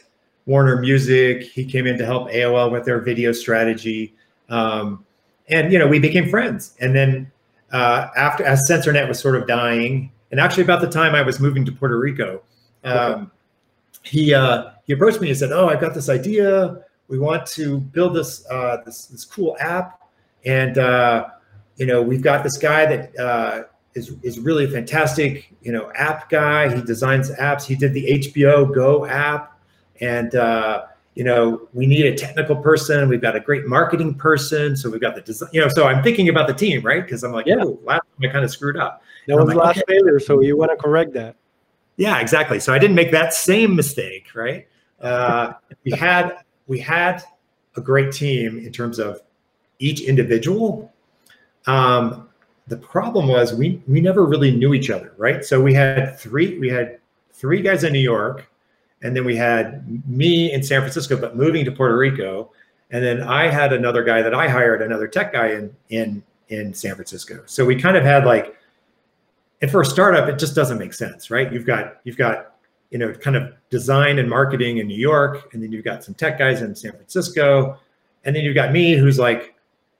warner 0.46 0.80
music. 0.80 1.42
He 1.42 1.64
came 1.64 1.88
in 1.88 1.98
to 1.98 2.06
help 2.06 2.30
aol 2.30 2.70
with 2.70 2.84
their 2.84 3.00
video 3.00 3.32
strategy. 3.32 4.14
Um, 4.48 5.04
and 5.48 5.72
you 5.72 5.78
know 5.78 5.88
we 5.88 5.98
became 5.98 6.28
friends. 6.28 6.74
And 6.80 6.94
then 6.94 7.30
uh, 7.72 8.08
after 8.16 8.44
as 8.44 8.62
SensorNet 8.70 9.08
was 9.08 9.18
sort 9.18 9.34
of 9.34 9.48
dying 9.48 10.12
and 10.30 10.40
actually 10.40 10.62
about 10.62 10.80
the 10.80 10.88
time 10.88 11.14
i 11.14 11.22
was 11.22 11.40
moving 11.40 11.64
to 11.64 11.72
puerto 11.72 11.98
rico 11.98 12.42
um, 12.84 12.94
okay. 12.94 13.26
he 14.02 14.34
uh, 14.34 14.70
he 14.86 14.92
approached 14.92 15.20
me 15.20 15.28
and 15.28 15.36
said, 15.36 15.52
"Oh, 15.52 15.68
I've 15.68 15.80
got 15.80 15.94
this 15.94 16.08
idea. 16.08 16.78
We 17.08 17.18
want 17.18 17.46
to 17.48 17.80
build 17.80 18.14
this 18.14 18.46
uh, 18.48 18.78
this 18.86 19.06
this 19.06 19.24
cool 19.24 19.56
app, 19.58 20.00
and 20.44 20.78
uh, 20.78 21.26
you 21.76 21.86
know, 21.86 22.00
we've 22.00 22.22
got 22.22 22.44
this 22.44 22.56
guy 22.56 22.86
that 22.86 23.18
uh, 23.18 23.62
is 23.96 24.14
is 24.22 24.38
really 24.38 24.64
a 24.64 24.68
fantastic 24.68 25.52
you 25.62 25.72
know 25.72 25.90
app 25.94 26.30
guy. 26.30 26.74
He 26.74 26.82
designs 26.82 27.30
apps. 27.32 27.64
He 27.64 27.74
did 27.74 27.92
the 27.94 28.06
HBO 28.06 28.72
Go 28.72 29.06
app, 29.06 29.58
and 30.00 30.34
uh, 30.34 30.86
you 31.16 31.24
know, 31.24 31.66
we 31.72 31.86
need 31.86 32.04
a 32.04 32.14
technical 32.14 32.54
person. 32.56 33.08
We've 33.08 33.22
got 33.22 33.34
a 33.34 33.40
great 33.40 33.66
marketing 33.66 34.14
person. 34.14 34.76
So 34.76 34.90
we've 34.90 35.00
got 35.00 35.14
the 35.14 35.22
design. 35.22 35.48
You 35.50 35.62
know, 35.62 35.68
so 35.68 35.86
I'm 35.86 36.02
thinking 36.02 36.28
about 36.28 36.46
the 36.46 36.52
team, 36.52 36.82
right? 36.82 37.02
Because 37.02 37.24
I'm 37.24 37.32
like, 37.32 37.46
yeah, 37.46 37.56
oh, 37.60 37.80
last 37.84 38.02
time 38.02 38.28
I 38.28 38.32
kind 38.32 38.44
of 38.44 38.50
screwed 38.50 38.76
up. 38.76 39.02
That 39.26 39.36
was 39.36 39.48
like, 39.48 39.56
last 39.56 39.78
okay. 39.78 39.98
failure, 39.98 40.20
so 40.20 40.40
you 40.40 40.58
want 40.58 40.70
to 40.70 40.76
correct 40.76 41.14
that. 41.14 41.36
Yeah, 41.96 42.20
exactly. 42.20 42.60
So 42.60 42.74
I 42.74 42.78
didn't 42.78 42.96
make 42.96 43.10
that 43.12 43.32
same 43.32 43.74
mistake, 43.74 44.34
right? 44.34 44.68
Uh, 45.00 45.54
we 45.84 45.92
had 45.92 46.44
we 46.66 46.78
had 46.78 47.22
a 47.76 47.80
great 47.80 48.12
team 48.12 48.58
in 48.58 48.70
terms 48.70 48.98
of 48.98 49.22
each 49.78 50.02
individual. 50.02 50.92
Um, 51.66 52.25
the 52.68 52.76
problem 52.76 53.28
was 53.28 53.54
we 53.54 53.82
we 53.86 54.00
never 54.00 54.24
really 54.24 54.50
knew 54.50 54.74
each 54.74 54.90
other, 54.90 55.12
right? 55.16 55.44
So 55.44 55.60
we 55.60 55.72
had 55.74 56.18
three 56.18 56.58
we 56.58 56.68
had 56.68 56.98
three 57.32 57.62
guys 57.62 57.84
in 57.84 57.92
New 57.92 58.00
York, 58.00 58.48
and 59.02 59.14
then 59.14 59.24
we 59.24 59.36
had 59.36 60.06
me 60.08 60.52
in 60.52 60.62
San 60.62 60.80
Francisco, 60.80 61.16
but 61.16 61.36
moving 61.36 61.64
to 61.64 61.72
Puerto 61.72 61.96
Rico, 61.96 62.50
and 62.90 63.04
then 63.04 63.22
I 63.22 63.48
had 63.48 63.72
another 63.72 64.02
guy 64.02 64.22
that 64.22 64.34
I 64.34 64.48
hired, 64.48 64.82
another 64.82 65.06
tech 65.06 65.32
guy 65.32 65.48
in 65.48 65.76
in 65.90 66.22
in 66.48 66.74
San 66.74 66.94
Francisco. 66.94 67.42
So 67.46 67.64
we 67.64 67.80
kind 67.80 67.96
of 67.96 68.04
had 68.04 68.24
like 68.24 68.56
and 69.62 69.70
for 69.70 69.80
a 69.80 69.84
startup, 69.84 70.28
it 70.28 70.38
just 70.38 70.54
doesn't 70.54 70.78
make 70.78 70.92
sense, 70.92 71.30
right? 71.30 71.52
You've 71.52 71.66
got 71.66 71.98
you've 72.04 72.16
got 72.16 72.54
you 72.90 72.98
know 72.98 73.12
kind 73.12 73.36
of 73.36 73.52
design 73.70 74.18
and 74.18 74.28
marketing 74.28 74.78
in 74.78 74.86
New 74.86 74.98
York, 74.98 75.52
and 75.52 75.62
then 75.62 75.72
you've 75.72 75.84
got 75.84 76.04
some 76.04 76.14
tech 76.14 76.38
guys 76.38 76.62
in 76.62 76.74
San 76.74 76.92
Francisco, 76.92 77.78
and 78.24 78.36
then 78.36 78.44
you've 78.44 78.54
got 78.54 78.72
me 78.72 78.96
who's 78.96 79.18
like 79.18 79.54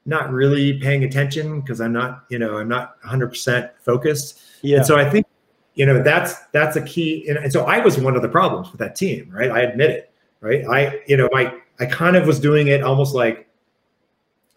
not 0.07 0.33
really 0.33 0.79
paying 0.79 1.05
attention 1.05 1.61
because 1.61 1.81
I'm 1.81 1.93
not 1.93 2.25
you 2.29 2.39
know 2.39 2.59
I'm 2.59 2.69
not 2.69 3.01
100% 3.03 3.71
focused. 3.81 4.41
Yeah. 4.63 4.79
And 4.79 4.87
so 4.87 4.97
I 4.97 5.09
think 5.09 5.27
you 5.75 5.85
know 5.85 6.03
that's 6.03 6.35
that's 6.53 6.77
a 6.77 6.83
key, 6.83 7.29
and, 7.29 7.39
and 7.39 7.53
so 7.53 7.65
I 7.65 7.79
was 7.79 7.99
one 7.99 8.17
of 8.17 8.23
the 8.23 8.29
problems 8.29 8.71
with 8.71 8.79
that 8.79 8.97
team, 8.97 9.31
right? 9.31 9.51
I 9.51 9.61
admit 9.61 9.91
it, 9.91 10.13
right? 10.41 10.65
I 10.67 11.01
you 11.07 11.17
know 11.17 11.29
I 11.35 11.55
I 11.79 11.87
kind 11.87 12.17
of 12.17 12.27
was 12.27 12.41
doing 12.41 12.69
it 12.69 12.83
almost 12.83 13.15
like 13.15 13.49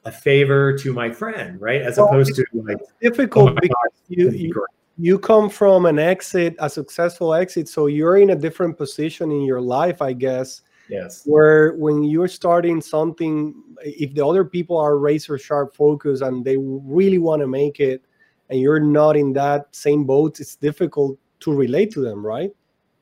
a 0.06 0.12
favor 0.12 0.78
to 0.78 0.94
my 0.94 1.12
friend, 1.12 1.60
right? 1.60 1.82
As 1.82 1.98
well, 1.98 2.08
opposed 2.08 2.36
to 2.36 2.46
like 2.54 2.78
difficult 3.02 3.52
oh 3.52 3.56
because 3.56 3.70
God, 3.70 3.90
you, 4.08 4.30
you 4.32 4.66
you 4.98 5.18
come 5.18 5.50
from 5.50 5.86
an 5.86 5.98
exit, 5.98 6.56
a 6.60 6.70
successful 6.70 7.34
exit, 7.34 7.70
so 7.70 7.88
you're 7.88 8.18
in 8.18 8.32
a 8.32 8.36
different 8.36 8.78
position 8.78 9.32
in 9.32 9.42
your 9.42 9.62
life, 9.62 10.02
I 10.02 10.14
guess. 10.14 10.62
Yes. 10.90 11.24
Where 11.26 11.74
when 11.74 12.04
you're 12.04 12.28
starting 12.28 12.82
something, 12.82 13.56
if 13.84 14.14
the 14.14 14.26
other 14.26 14.44
people 14.44 14.78
are 14.78 14.98
razor 14.98 15.38
sharp 15.38 15.76
focus 15.76 16.22
and 16.22 16.44
they 16.44 16.58
really 16.58 17.18
want 17.18 17.42
to 17.42 17.48
make 17.48 17.80
it, 17.80 18.04
and 18.50 18.60
you're 18.60 18.80
not 18.80 19.16
in 19.16 19.34
that 19.34 19.68
same 19.76 20.06
boat, 20.06 20.40
it's 20.40 20.56
difficult 20.56 21.18
to 21.42 21.54
relate 21.54 21.92
to 21.92 22.02
them, 22.02 22.26
right? 22.26 22.52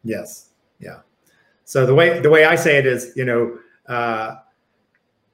Yes. 0.03 0.49
Yeah. 0.79 0.99
So 1.65 1.85
the 1.85 1.95
way 1.95 2.19
the 2.19 2.29
way 2.29 2.45
I 2.45 2.55
say 2.55 2.77
it 2.77 2.85
is, 2.85 3.11
you 3.15 3.25
know, 3.25 3.57
uh, 3.87 4.35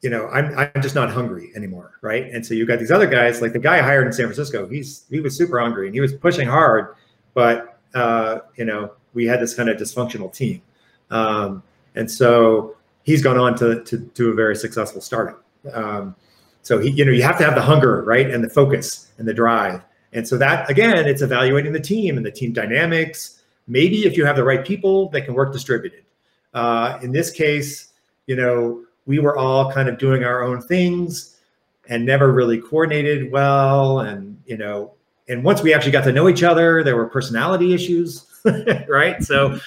you 0.02 0.10
know, 0.10 0.28
I'm 0.28 0.58
I'm 0.58 0.82
just 0.82 0.96
not 0.96 1.10
hungry 1.10 1.52
anymore, 1.56 1.94
right? 2.02 2.26
And 2.32 2.46
so 2.46 2.54
you 2.54 2.66
got 2.66 2.80
these 2.80 2.92
other 2.92 3.08
guys, 3.08 3.42
like 3.42 3.54
the 3.54 3.60
guy 3.60 3.80
I 3.80 3.82
hired 3.82 4.06
in 4.08 4.14
San 4.14 4.26
Francisco. 4.26 4.68
He's 4.68 5.06
he 5.10 5.20
was 5.20 5.38
super 5.38 5.60
hungry 5.60 5.88
and 5.88 5.96
he 5.96 6.02
was 6.02 6.14
pushing 6.14 6.48
hard, 6.48 6.96
but 7.34 7.80
uh, 7.94 8.40
you 8.56 8.66
know, 8.66 8.92
we 9.14 9.26
had 9.26 9.40
this 9.40 9.54
kind 9.54 9.70
of 9.70 9.78
dysfunctional 9.78 10.34
team, 10.34 10.62
um, 11.12 11.64
and 11.96 12.10
so 12.10 12.76
he's 13.04 13.22
gone 13.22 13.38
on 13.38 13.56
to 13.58 13.84
to 13.84 14.00
to 14.00 14.30
a 14.32 14.34
very 14.34 14.56
successful 14.56 15.02
startup. 15.02 15.44
Um, 15.74 16.16
so 16.62 16.80
he, 16.80 16.90
you 16.92 17.06
know, 17.06 17.12
you 17.12 17.24
have 17.24 17.38
to 17.40 17.44
have 17.44 17.56
the 17.56 17.62
hunger, 17.62 18.04
right, 18.04 18.30
and 18.30 18.44
the 18.44 18.50
focus 18.50 19.12
and 19.18 19.28
the 19.28 19.34
drive. 19.34 19.82
And 20.14 20.28
so 20.28 20.38
that 20.38 20.70
again, 20.70 21.08
it's 21.08 21.22
evaluating 21.22 21.74
the 21.74 21.80
team 21.80 22.18
and 22.18 22.26
the 22.26 22.32
team 22.32 22.54
dynamics. 22.54 23.42
Maybe 23.68 24.06
if 24.06 24.18
you 24.18 24.26
have 24.26 24.36
the 24.36 24.44
right 24.44 24.66
people 24.66 25.10
that 25.10 25.22
can 25.22 25.34
work 25.34 25.54
distributed. 25.54 26.04
Uh, 26.54 27.00
in 27.02 27.12
this 27.12 27.32
case, 27.32 27.92
you 28.28 28.36
know 28.36 28.84
we 29.06 29.20
were 29.20 29.38
all 29.38 29.72
kind 29.72 29.90
of 29.90 29.98
doing 29.98 30.24
our 30.24 30.44
own 30.44 30.62
things 30.62 31.38
and 31.90 32.06
never 32.06 32.32
really 32.32 32.62
coordinated 32.62 33.32
well 33.32 34.00
and 34.00 34.34
you 34.46 34.58
know, 34.58 34.94
and 35.30 35.44
once 35.44 35.62
we 35.62 35.74
actually 35.74 35.92
got 35.92 36.04
to 36.04 36.12
know 36.12 36.28
each 36.28 36.44
other, 36.44 36.84
there 36.84 36.96
were 36.96 37.08
personality 37.08 37.74
issues, 37.74 38.26
right? 38.88 39.24
So, 39.24 39.58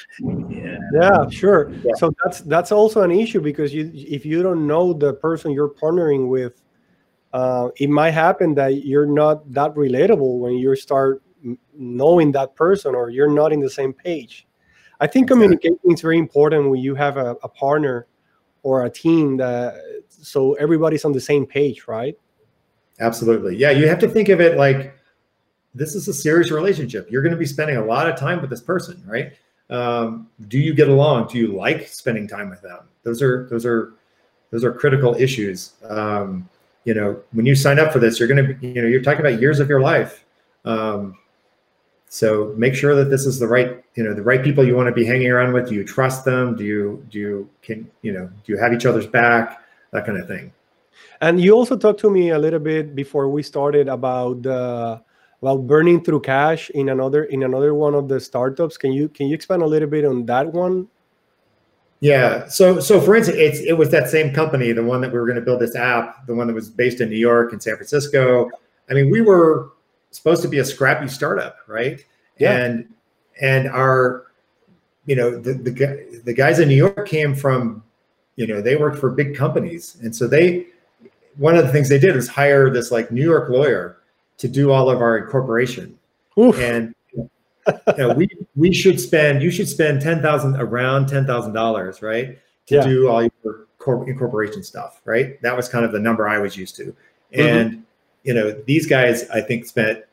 yeah, 0.48 0.75
yeah 0.92 1.28
sure. 1.28 1.70
Yeah. 1.82 1.92
So 1.96 2.14
that's 2.22 2.40
that's 2.40 2.72
also 2.72 3.02
an 3.02 3.10
issue 3.10 3.40
because 3.40 3.72
you 3.74 3.90
if 3.94 4.24
you 4.24 4.42
don't 4.42 4.66
know 4.66 4.92
the 4.92 5.14
person 5.14 5.52
you're 5.52 5.70
partnering 5.70 6.28
with, 6.28 6.62
uh, 7.32 7.68
it 7.76 7.90
might 7.90 8.12
happen 8.12 8.54
that 8.54 8.84
you're 8.84 9.06
not 9.06 9.50
that 9.52 9.74
relatable 9.74 10.38
when 10.38 10.54
you 10.54 10.74
start 10.76 11.22
knowing 11.74 12.32
that 12.32 12.54
person 12.56 12.94
or 12.94 13.10
you're 13.10 13.30
not 13.30 13.52
in 13.52 13.60
the 13.60 13.70
same 13.70 13.92
page. 13.92 14.46
I 15.00 15.06
think 15.06 15.24
exactly. 15.24 15.44
communicating 15.44 15.92
is 15.92 16.00
very 16.00 16.18
important 16.18 16.70
when 16.70 16.80
you 16.80 16.94
have 16.94 17.16
a, 17.16 17.36
a 17.42 17.48
partner 17.48 18.06
or 18.62 18.84
a 18.84 18.90
team 18.90 19.36
that 19.36 19.74
so 20.08 20.54
everybody's 20.54 21.04
on 21.04 21.12
the 21.12 21.20
same 21.20 21.46
page, 21.46 21.86
right? 21.86 22.16
Absolutely. 22.98 23.56
Yeah, 23.56 23.70
you 23.70 23.86
have 23.88 23.98
to 24.00 24.08
think 24.08 24.28
of 24.28 24.40
it 24.40 24.56
like 24.56 24.96
this 25.74 25.94
is 25.94 26.08
a 26.08 26.14
serious 26.14 26.50
relationship. 26.50 27.08
You're 27.10 27.22
going 27.22 27.34
to 27.34 27.38
be 27.38 27.46
spending 27.46 27.76
a 27.76 27.84
lot 27.84 28.08
of 28.08 28.18
time 28.18 28.40
with 28.40 28.48
this 28.48 28.62
person, 28.62 29.02
right? 29.06 29.34
Um, 29.68 30.28
do 30.48 30.58
you 30.58 30.74
get 30.74 30.88
along? 30.88 31.28
Do 31.28 31.38
you 31.38 31.48
like 31.48 31.88
spending 31.88 32.28
time 32.28 32.50
with 32.50 32.62
them? 32.62 32.80
Those 33.02 33.22
are 33.22 33.46
those 33.50 33.66
are 33.66 33.94
those 34.50 34.64
are 34.64 34.72
critical 34.72 35.14
issues. 35.14 35.72
Um, 35.88 36.48
you 36.84 36.94
know, 36.94 37.20
when 37.32 37.46
you 37.46 37.54
sign 37.54 37.78
up 37.78 37.92
for 37.92 37.98
this, 37.98 38.18
you're 38.18 38.28
going 38.28 38.46
to 38.46 38.66
you 38.66 38.80
know, 38.80 38.88
you're 38.88 39.02
talking 39.02 39.20
about 39.20 39.40
years 39.40 39.58
of 39.58 39.68
your 39.68 39.80
life. 39.80 40.24
Um, 40.64 41.18
so 42.08 42.54
make 42.56 42.74
sure 42.74 42.94
that 42.94 43.10
this 43.10 43.26
is 43.26 43.40
the 43.40 43.48
right, 43.48 43.82
you 43.96 44.04
know, 44.04 44.14
the 44.14 44.22
right 44.22 44.42
people 44.42 44.64
you 44.64 44.76
want 44.76 44.86
to 44.86 44.92
be 44.92 45.04
hanging 45.04 45.30
around 45.30 45.52
with. 45.52 45.68
Do 45.68 45.74
you 45.74 45.84
trust 45.84 46.24
them? 46.24 46.56
Do 46.56 46.64
you 46.64 47.04
do 47.10 47.18
you 47.18 47.50
can 47.62 47.90
you 48.02 48.12
know 48.12 48.30
do 48.44 48.52
you 48.52 48.58
have 48.58 48.72
each 48.72 48.86
other's 48.86 49.06
back? 49.06 49.62
That 49.90 50.06
kind 50.06 50.18
of 50.18 50.28
thing. 50.28 50.52
And 51.20 51.40
you 51.40 51.52
also 51.52 51.76
talked 51.76 52.00
to 52.00 52.10
me 52.10 52.30
a 52.30 52.38
little 52.38 52.60
bit 52.60 52.94
before 52.94 53.28
we 53.28 53.42
started 53.42 53.88
about 53.88 54.42
the 54.42 55.02
about 55.42 55.66
burning 55.66 56.02
through 56.02 56.20
cash 56.20 56.70
in 56.70 56.88
another 56.88 57.24
in 57.24 57.42
another 57.42 57.74
one 57.74 57.94
of 57.94 58.08
the 58.08 58.20
startups. 58.20 58.76
Can 58.76 58.92
you 58.92 59.08
can 59.08 59.26
you 59.28 59.34
expand 59.34 59.62
a 59.62 59.66
little 59.66 59.88
bit 59.88 60.04
on 60.04 60.26
that 60.26 60.52
one? 60.52 60.88
Yeah. 62.00 62.46
So 62.48 62.80
so 62.80 63.00
for 63.00 63.16
instance, 63.16 63.38
it's 63.38 63.60
it 63.60 63.74
was 63.74 63.90
that 63.90 64.08
same 64.08 64.32
company, 64.32 64.72
the 64.72 64.84
one 64.84 65.00
that 65.00 65.12
we 65.12 65.18
were 65.18 65.26
going 65.26 65.36
to 65.36 65.42
build 65.42 65.60
this 65.60 65.76
app, 65.76 66.26
the 66.26 66.34
one 66.34 66.46
that 66.46 66.54
was 66.54 66.70
based 66.70 67.00
in 67.00 67.08
New 67.08 67.16
York 67.16 67.52
and 67.52 67.62
San 67.62 67.76
Francisco. 67.76 68.50
I 68.90 68.94
mean, 68.94 69.10
we 69.10 69.20
were 69.20 69.72
supposed 70.10 70.42
to 70.42 70.48
be 70.48 70.58
a 70.58 70.64
scrappy 70.64 71.08
startup, 71.08 71.56
right? 71.66 72.04
Yeah. 72.38 72.56
And 72.56 72.94
and 73.40 73.68
our 73.68 74.26
you 75.06 75.16
know 75.16 75.38
the 75.38 75.54
the 75.54 76.22
the 76.24 76.34
guys 76.34 76.58
in 76.58 76.68
New 76.68 76.76
York 76.76 77.08
came 77.08 77.34
from 77.34 77.82
you 78.36 78.46
know 78.46 78.60
they 78.60 78.76
worked 78.76 78.98
for 78.98 79.10
big 79.10 79.34
companies 79.34 79.96
and 80.02 80.14
so 80.14 80.26
they 80.26 80.66
one 81.36 81.56
of 81.56 81.66
the 81.66 81.72
things 81.72 81.88
they 81.88 81.98
did 81.98 82.14
was 82.14 82.28
hire 82.28 82.70
this 82.70 82.90
like 82.90 83.10
New 83.10 83.22
York 83.22 83.48
lawyer 83.50 83.95
to 84.38 84.48
do 84.48 84.70
all 84.70 84.90
of 84.90 85.00
our 85.00 85.18
incorporation. 85.18 85.98
Oof. 86.38 86.58
And 86.58 86.94
you 87.16 87.30
know, 87.98 88.14
we 88.14 88.28
we 88.54 88.72
should 88.72 89.00
spend 89.00 89.42
you 89.42 89.50
should 89.50 89.68
spend 89.68 90.00
ten 90.00 90.22
thousand 90.22 90.56
around 90.56 91.06
ten 91.08 91.26
thousand 91.26 91.52
dollars, 91.52 92.02
right, 92.02 92.38
to 92.66 92.74
yeah. 92.76 92.84
do 92.84 93.08
all 93.08 93.22
your 93.22 93.66
incorporation 94.06 94.62
stuff, 94.62 95.00
right? 95.04 95.40
That 95.42 95.56
was 95.56 95.68
kind 95.68 95.84
of 95.84 95.92
the 95.92 95.98
number 95.98 96.28
I 96.28 96.38
was 96.38 96.56
used 96.56 96.76
to, 96.76 96.84
mm-hmm. 96.84 97.40
and 97.40 97.84
you 98.22 98.34
know 98.34 98.52
these 98.66 98.86
guys 98.86 99.28
I 99.30 99.40
think 99.40 99.66
spent. 99.66 100.04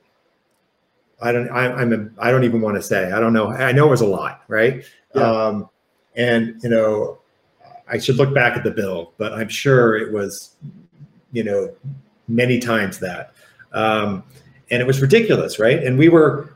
I 1.21 1.31
don't. 1.31 1.49
I, 1.49 1.71
I'm. 1.73 1.93
A, 1.93 2.21
I 2.21 2.31
don't 2.31 2.43
even 2.43 2.61
want 2.61 2.75
to 2.75 2.81
say. 2.81 3.11
I 3.11 3.19
don't 3.19 3.33
know. 3.33 3.49
I 3.49 3.71
know 3.71 3.87
it 3.87 3.91
was 3.91 4.01
a 4.01 4.07
lot, 4.07 4.43
right? 4.47 4.83
Yeah. 5.15 5.21
Um, 5.21 5.69
and 6.15 6.61
you 6.63 6.69
know, 6.69 7.19
I 7.87 7.97
should 7.97 8.15
look 8.15 8.33
back 8.33 8.57
at 8.57 8.63
the 8.63 8.71
bill, 8.71 9.13
but 9.17 9.33
I'm 9.33 9.49
sure 9.49 9.95
it 9.95 10.11
was, 10.11 10.55
you 11.31 11.43
know, 11.43 11.73
many 12.27 12.59
times 12.59 12.99
that. 12.99 13.33
Um, 13.73 14.23
and 14.71 14.81
it 14.81 14.85
was 14.85 15.01
ridiculous, 15.01 15.59
right? 15.59 15.83
And 15.83 15.97
we 15.97 16.09
were, 16.09 16.55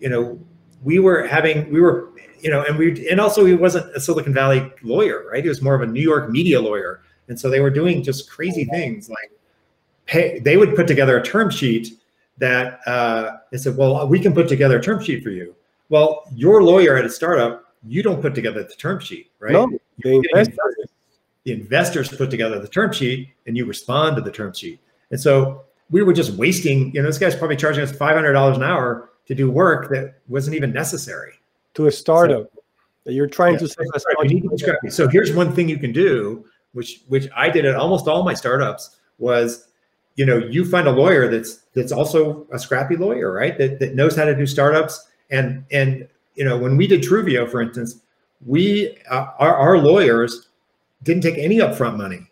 you 0.00 0.08
know, 0.08 0.38
we 0.82 0.98
were 0.98 1.26
having, 1.26 1.70
we 1.72 1.80
were, 1.80 2.10
you 2.40 2.50
know, 2.50 2.62
and 2.62 2.78
we, 2.78 3.08
and 3.08 3.20
also 3.20 3.44
he 3.44 3.54
wasn't 3.54 3.94
a 3.96 4.00
Silicon 4.00 4.32
Valley 4.32 4.72
lawyer, 4.82 5.24
right? 5.30 5.42
He 5.42 5.48
was 5.48 5.62
more 5.62 5.74
of 5.74 5.82
a 5.82 5.86
New 5.86 6.02
York 6.02 6.30
media 6.30 6.60
lawyer. 6.60 7.02
And 7.28 7.38
so 7.38 7.50
they 7.50 7.60
were 7.60 7.70
doing 7.70 8.02
just 8.02 8.30
crazy 8.30 8.64
things 8.64 9.08
like 9.08 9.30
pay, 10.06 10.38
they 10.38 10.56
would 10.56 10.76
put 10.76 10.86
together 10.86 11.18
a 11.18 11.22
term 11.22 11.50
sheet 11.50 11.98
that 12.38 12.80
uh, 12.86 13.38
they 13.50 13.58
said, 13.58 13.76
well, 13.76 14.06
we 14.06 14.20
can 14.20 14.32
put 14.32 14.48
together 14.48 14.78
a 14.78 14.82
term 14.82 15.02
sheet 15.02 15.22
for 15.22 15.30
you. 15.30 15.54
Well, 15.88 16.24
your 16.34 16.62
lawyer 16.62 16.96
at 16.96 17.04
a 17.04 17.10
startup, 17.10 17.74
you 17.86 18.02
don't 18.02 18.20
put 18.20 18.34
together 18.34 18.62
the 18.62 18.74
term 18.74 19.00
sheet, 19.00 19.30
right? 19.38 19.52
No, 19.52 19.70
the 19.98 20.16
investors. 20.16 20.90
the 21.44 21.52
investors 21.52 22.08
put 22.08 22.30
together 22.30 22.58
the 22.58 22.68
term 22.68 22.92
sheet 22.92 23.30
and 23.46 23.56
you 23.56 23.64
respond 23.64 24.16
to 24.16 24.22
the 24.22 24.30
term 24.30 24.52
sheet. 24.52 24.80
And 25.10 25.20
so 25.20 25.64
we 25.90 26.02
were 26.02 26.12
just 26.12 26.32
wasting, 26.32 26.94
you 26.94 27.00
know, 27.00 27.08
this 27.08 27.18
guy's 27.18 27.36
probably 27.36 27.56
charging 27.56 27.82
us 27.82 27.92
$500 27.92 28.56
an 28.56 28.62
hour 28.62 29.10
to 29.26 29.34
do 29.34 29.50
work 29.50 29.90
that 29.90 30.20
wasn't 30.28 30.56
even 30.56 30.72
necessary. 30.72 31.32
To 31.74 31.86
a 31.86 31.92
startup 31.92 32.50
so, 32.52 32.62
that 33.04 33.12
you're 33.12 33.26
trying 33.26 33.54
yeah, 33.54 33.66
to 33.66 34.78
right. 34.82 34.92
So 34.92 35.08
here's 35.08 35.32
one 35.32 35.54
thing 35.54 35.68
you 35.68 35.78
can 35.78 35.92
do, 35.92 36.44
which 36.72 37.02
which 37.08 37.28
I 37.36 37.50
did 37.50 37.66
at 37.66 37.74
almost 37.74 38.08
all 38.08 38.22
my 38.22 38.34
startups 38.34 38.96
was, 39.18 39.68
you 40.16 40.24
know, 40.24 40.38
you 40.38 40.64
find 40.64 40.88
a 40.88 40.90
lawyer 40.90 41.30
that's 41.30 41.56
that's 41.74 41.92
also 41.92 42.46
a 42.50 42.58
scrappy 42.58 42.96
lawyer, 42.96 43.30
right? 43.30 43.58
That 43.58 43.78
that 43.80 43.94
knows 43.94 44.16
how 44.16 44.24
to 44.24 44.34
do 44.34 44.46
startups. 44.46 45.06
And 45.30 45.64
and 45.70 46.08
you 46.34 46.44
know, 46.44 46.56
when 46.56 46.76
we 46.76 46.86
did 46.86 47.02
Truveo, 47.02 47.50
for 47.50 47.60
instance, 47.60 48.00
we 48.44 48.96
uh, 49.10 49.26
our, 49.38 49.54
our 49.54 49.78
lawyers 49.78 50.48
didn't 51.02 51.22
take 51.22 51.36
any 51.36 51.58
upfront 51.58 51.96
money 51.98 52.30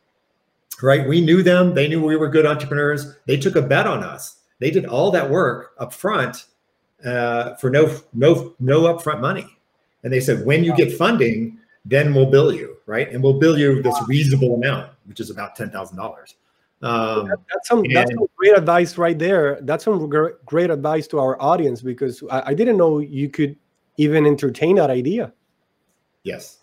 right? 0.82 1.06
We 1.06 1.20
knew 1.20 1.42
them. 1.42 1.74
They 1.74 1.88
knew 1.88 2.04
we 2.04 2.16
were 2.16 2.28
good 2.28 2.46
entrepreneurs. 2.46 3.14
They 3.26 3.37
took 3.37 3.56
a 3.56 3.62
bet 3.62 3.87
on 3.87 4.02
us. 4.02 4.37
They 4.60 4.70
did 4.70 4.87
all 4.87 5.10
that 5.10 5.28
work 5.28 5.72
up 5.78 5.92
front 5.92 6.46
uh, 7.04 7.54
for 7.56 7.70
no 7.70 7.94
no 8.12 8.54
no 8.60 8.82
upfront 8.82 9.20
money. 9.20 9.46
And 10.02 10.12
they 10.12 10.20
said, 10.20 10.44
when 10.44 10.64
you 10.64 10.74
get 10.76 10.92
funding, 10.92 11.58
then 11.84 12.14
we'll 12.14 12.30
bill 12.30 12.52
you, 12.52 12.76
right? 12.87 13.10
And 13.10 13.22
we'll 13.22 13.38
bill 13.38 13.58
you 13.58 13.82
this 13.82 13.96
reasonable 14.06 14.54
amount, 14.54 14.90
which 15.06 15.20
is 15.20 15.30
about 15.30 15.56
ten 15.56 15.70
thousand 15.70 15.96
dollars. 15.96 16.34
Um, 16.82 17.28
that's 17.28 17.68
some 17.68 17.80
and, 17.80 17.96
that's 17.96 18.10
some 18.10 18.26
great 18.37 18.56
advice 18.56 18.98
right 18.98 19.18
there. 19.18 19.58
That's 19.62 19.84
some 19.84 20.08
great 20.08 20.70
advice 20.70 21.06
to 21.08 21.18
our 21.18 21.40
audience 21.40 21.80
because 21.80 22.22
I, 22.30 22.50
I 22.50 22.54
didn't 22.54 22.76
know 22.76 22.98
you 22.98 23.30
could 23.30 23.56
even 23.96 24.26
entertain 24.26 24.76
that 24.76 24.90
idea. 24.90 25.32
Yes, 26.24 26.58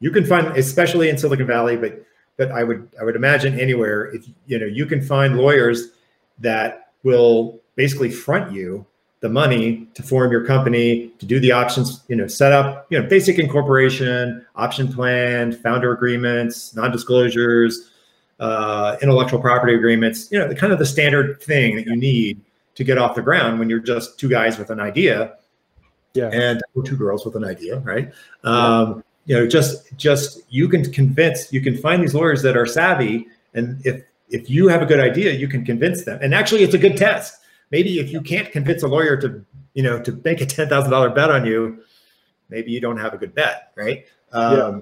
you 0.00 0.10
can 0.10 0.24
find, 0.24 0.48
especially 0.56 1.08
in 1.08 1.16
Silicon 1.16 1.46
Valley, 1.46 1.76
but 1.76 2.04
but 2.36 2.50
I 2.50 2.64
would 2.64 2.88
I 3.00 3.04
would 3.04 3.16
imagine 3.16 3.58
anywhere 3.58 4.06
if 4.14 4.26
you 4.46 4.58
know 4.58 4.66
you 4.66 4.86
can 4.86 5.00
find 5.02 5.36
lawyers 5.36 5.88
that 6.38 6.92
will 7.02 7.60
basically 7.76 8.10
front 8.10 8.52
you 8.52 8.86
the 9.20 9.28
money 9.28 9.88
to 9.94 10.02
form 10.02 10.30
your 10.30 10.44
company 10.44 11.08
to 11.18 11.26
do 11.26 11.40
the 11.40 11.52
options 11.52 12.02
you 12.08 12.16
know 12.16 12.26
set 12.26 12.52
up 12.52 12.86
you 12.90 13.00
know 13.00 13.08
basic 13.08 13.38
incorporation 13.38 14.44
option 14.56 14.92
plan 14.92 15.52
founder 15.52 15.92
agreements 15.92 16.74
non-disclosures 16.74 17.90
uh, 18.40 18.96
intellectual 19.00 19.40
property 19.40 19.74
agreements 19.74 20.30
you 20.30 20.38
know 20.38 20.48
the 20.48 20.54
kind 20.54 20.72
of 20.72 20.78
the 20.78 20.86
standard 20.86 21.40
thing 21.40 21.76
that 21.76 21.86
you 21.86 21.96
need 21.96 22.40
to 22.74 22.84
get 22.84 22.98
off 22.98 23.14
the 23.14 23.22
ground 23.22 23.58
when 23.58 23.70
you're 23.70 23.78
just 23.78 24.18
two 24.18 24.28
guys 24.28 24.58
with 24.58 24.70
an 24.70 24.80
idea. 24.80 25.36
Yeah. 26.14 26.30
And 26.32 26.62
two 26.84 26.96
girls 26.96 27.24
with 27.24 27.34
an 27.34 27.44
idea 27.44 27.78
right? 27.80 28.12
Um, 28.44 29.02
you 29.26 29.36
know 29.36 29.46
just 29.46 29.96
just 29.96 30.42
you 30.48 30.68
can 30.68 30.90
convince 30.92 31.52
you 31.52 31.60
can 31.60 31.76
find 31.76 32.02
these 32.02 32.14
lawyers 32.14 32.42
that 32.42 32.56
are 32.56 32.66
savvy 32.66 33.26
and 33.54 33.84
if 33.86 34.02
if 34.28 34.50
you 34.50 34.68
have 34.68 34.82
a 34.82 34.86
good 34.86 35.00
idea 35.00 35.32
you 35.32 35.48
can 35.48 35.64
convince 35.64 36.04
them. 36.04 36.18
And 36.22 36.34
actually 36.34 36.62
it's 36.62 36.74
a 36.74 36.78
good 36.78 36.96
test. 36.96 37.40
Maybe 37.70 37.98
if 37.98 38.10
you 38.10 38.20
can't 38.20 38.50
convince 38.50 38.82
a 38.82 38.88
lawyer 38.88 39.16
to 39.18 39.44
you 39.74 39.82
know 39.82 40.00
to 40.02 40.20
make 40.24 40.40
a 40.40 40.46
$10000 40.46 41.14
bet 41.14 41.30
on 41.30 41.44
you 41.46 41.82
maybe 42.48 42.70
you 42.70 42.80
don't 42.80 42.98
have 42.98 43.14
a 43.14 43.18
good 43.18 43.34
bet 43.34 43.72
right? 43.76 44.06
Um, 44.32 44.56
yeah. 44.56 44.80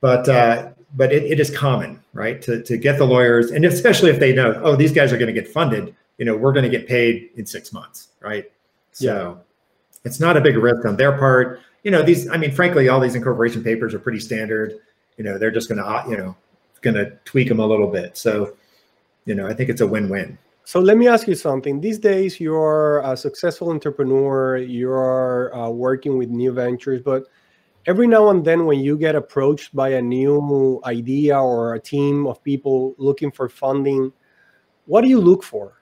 but 0.00 0.28
uh, 0.28 0.70
but 0.94 1.12
it, 1.12 1.24
it 1.24 1.40
is 1.40 1.56
common 1.56 2.02
right 2.12 2.42
to, 2.42 2.62
to 2.62 2.76
get 2.76 2.98
the 2.98 3.04
lawyers 3.04 3.50
and 3.50 3.64
especially 3.64 4.10
if 4.10 4.18
they 4.18 4.32
know 4.32 4.60
oh 4.62 4.76
these 4.76 4.92
guys 4.92 5.12
are 5.12 5.18
going 5.18 5.32
to 5.32 5.40
get 5.40 5.48
funded 5.48 5.94
you 6.18 6.24
know 6.24 6.36
we're 6.36 6.52
going 6.52 6.64
to 6.64 6.76
get 6.78 6.86
paid 6.86 7.30
in 7.36 7.46
six 7.46 7.72
months 7.72 8.08
right? 8.20 8.50
So 8.92 9.06
yeah. 9.06 9.34
it's 10.04 10.20
not 10.20 10.36
a 10.36 10.40
big 10.40 10.56
risk 10.56 10.84
on 10.84 10.96
their 10.96 11.16
part 11.16 11.60
you 11.82 11.90
know, 11.90 12.02
these, 12.02 12.28
I 12.28 12.36
mean, 12.36 12.52
frankly, 12.52 12.88
all 12.88 13.00
these 13.00 13.14
incorporation 13.14 13.62
papers 13.62 13.94
are 13.94 13.98
pretty 13.98 14.20
standard. 14.20 14.74
You 15.16 15.24
know, 15.24 15.38
they're 15.38 15.50
just 15.50 15.68
going 15.68 15.82
to, 15.82 16.10
you 16.10 16.16
know, 16.16 16.36
going 16.80 16.94
to 16.94 17.10
tweak 17.24 17.48
them 17.48 17.60
a 17.60 17.66
little 17.66 17.88
bit. 17.88 18.16
So, 18.16 18.56
you 19.24 19.34
know, 19.34 19.46
I 19.46 19.54
think 19.54 19.70
it's 19.70 19.80
a 19.80 19.86
win-win. 19.86 20.38
So 20.64 20.78
let 20.80 20.96
me 20.96 21.08
ask 21.08 21.26
you 21.26 21.34
something. 21.34 21.80
These 21.80 21.98
days, 21.98 22.38
you're 22.38 23.00
a 23.04 23.16
successful 23.16 23.70
entrepreneur. 23.70 24.58
You're 24.58 25.54
uh, 25.54 25.68
working 25.70 26.16
with 26.16 26.28
new 26.28 26.52
ventures, 26.52 27.02
but 27.02 27.24
every 27.86 28.06
now 28.06 28.30
and 28.30 28.44
then, 28.44 28.64
when 28.64 28.78
you 28.78 28.96
get 28.96 29.16
approached 29.16 29.74
by 29.74 29.90
a 29.90 30.02
new 30.02 30.80
idea 30.84 31.36
or 31.36 31.74
a 31.74 31.80
team 31.80 32.28
of 32.28 32.42
people 32.44 32.94
looking 32.96 33.32
for 33.32 33.48
funding, 33.48 34.12
what 34.86 35.00
do 35.00 35.08
you 35.08 35.20
look 35.20 35.42
for? 35.42 35.81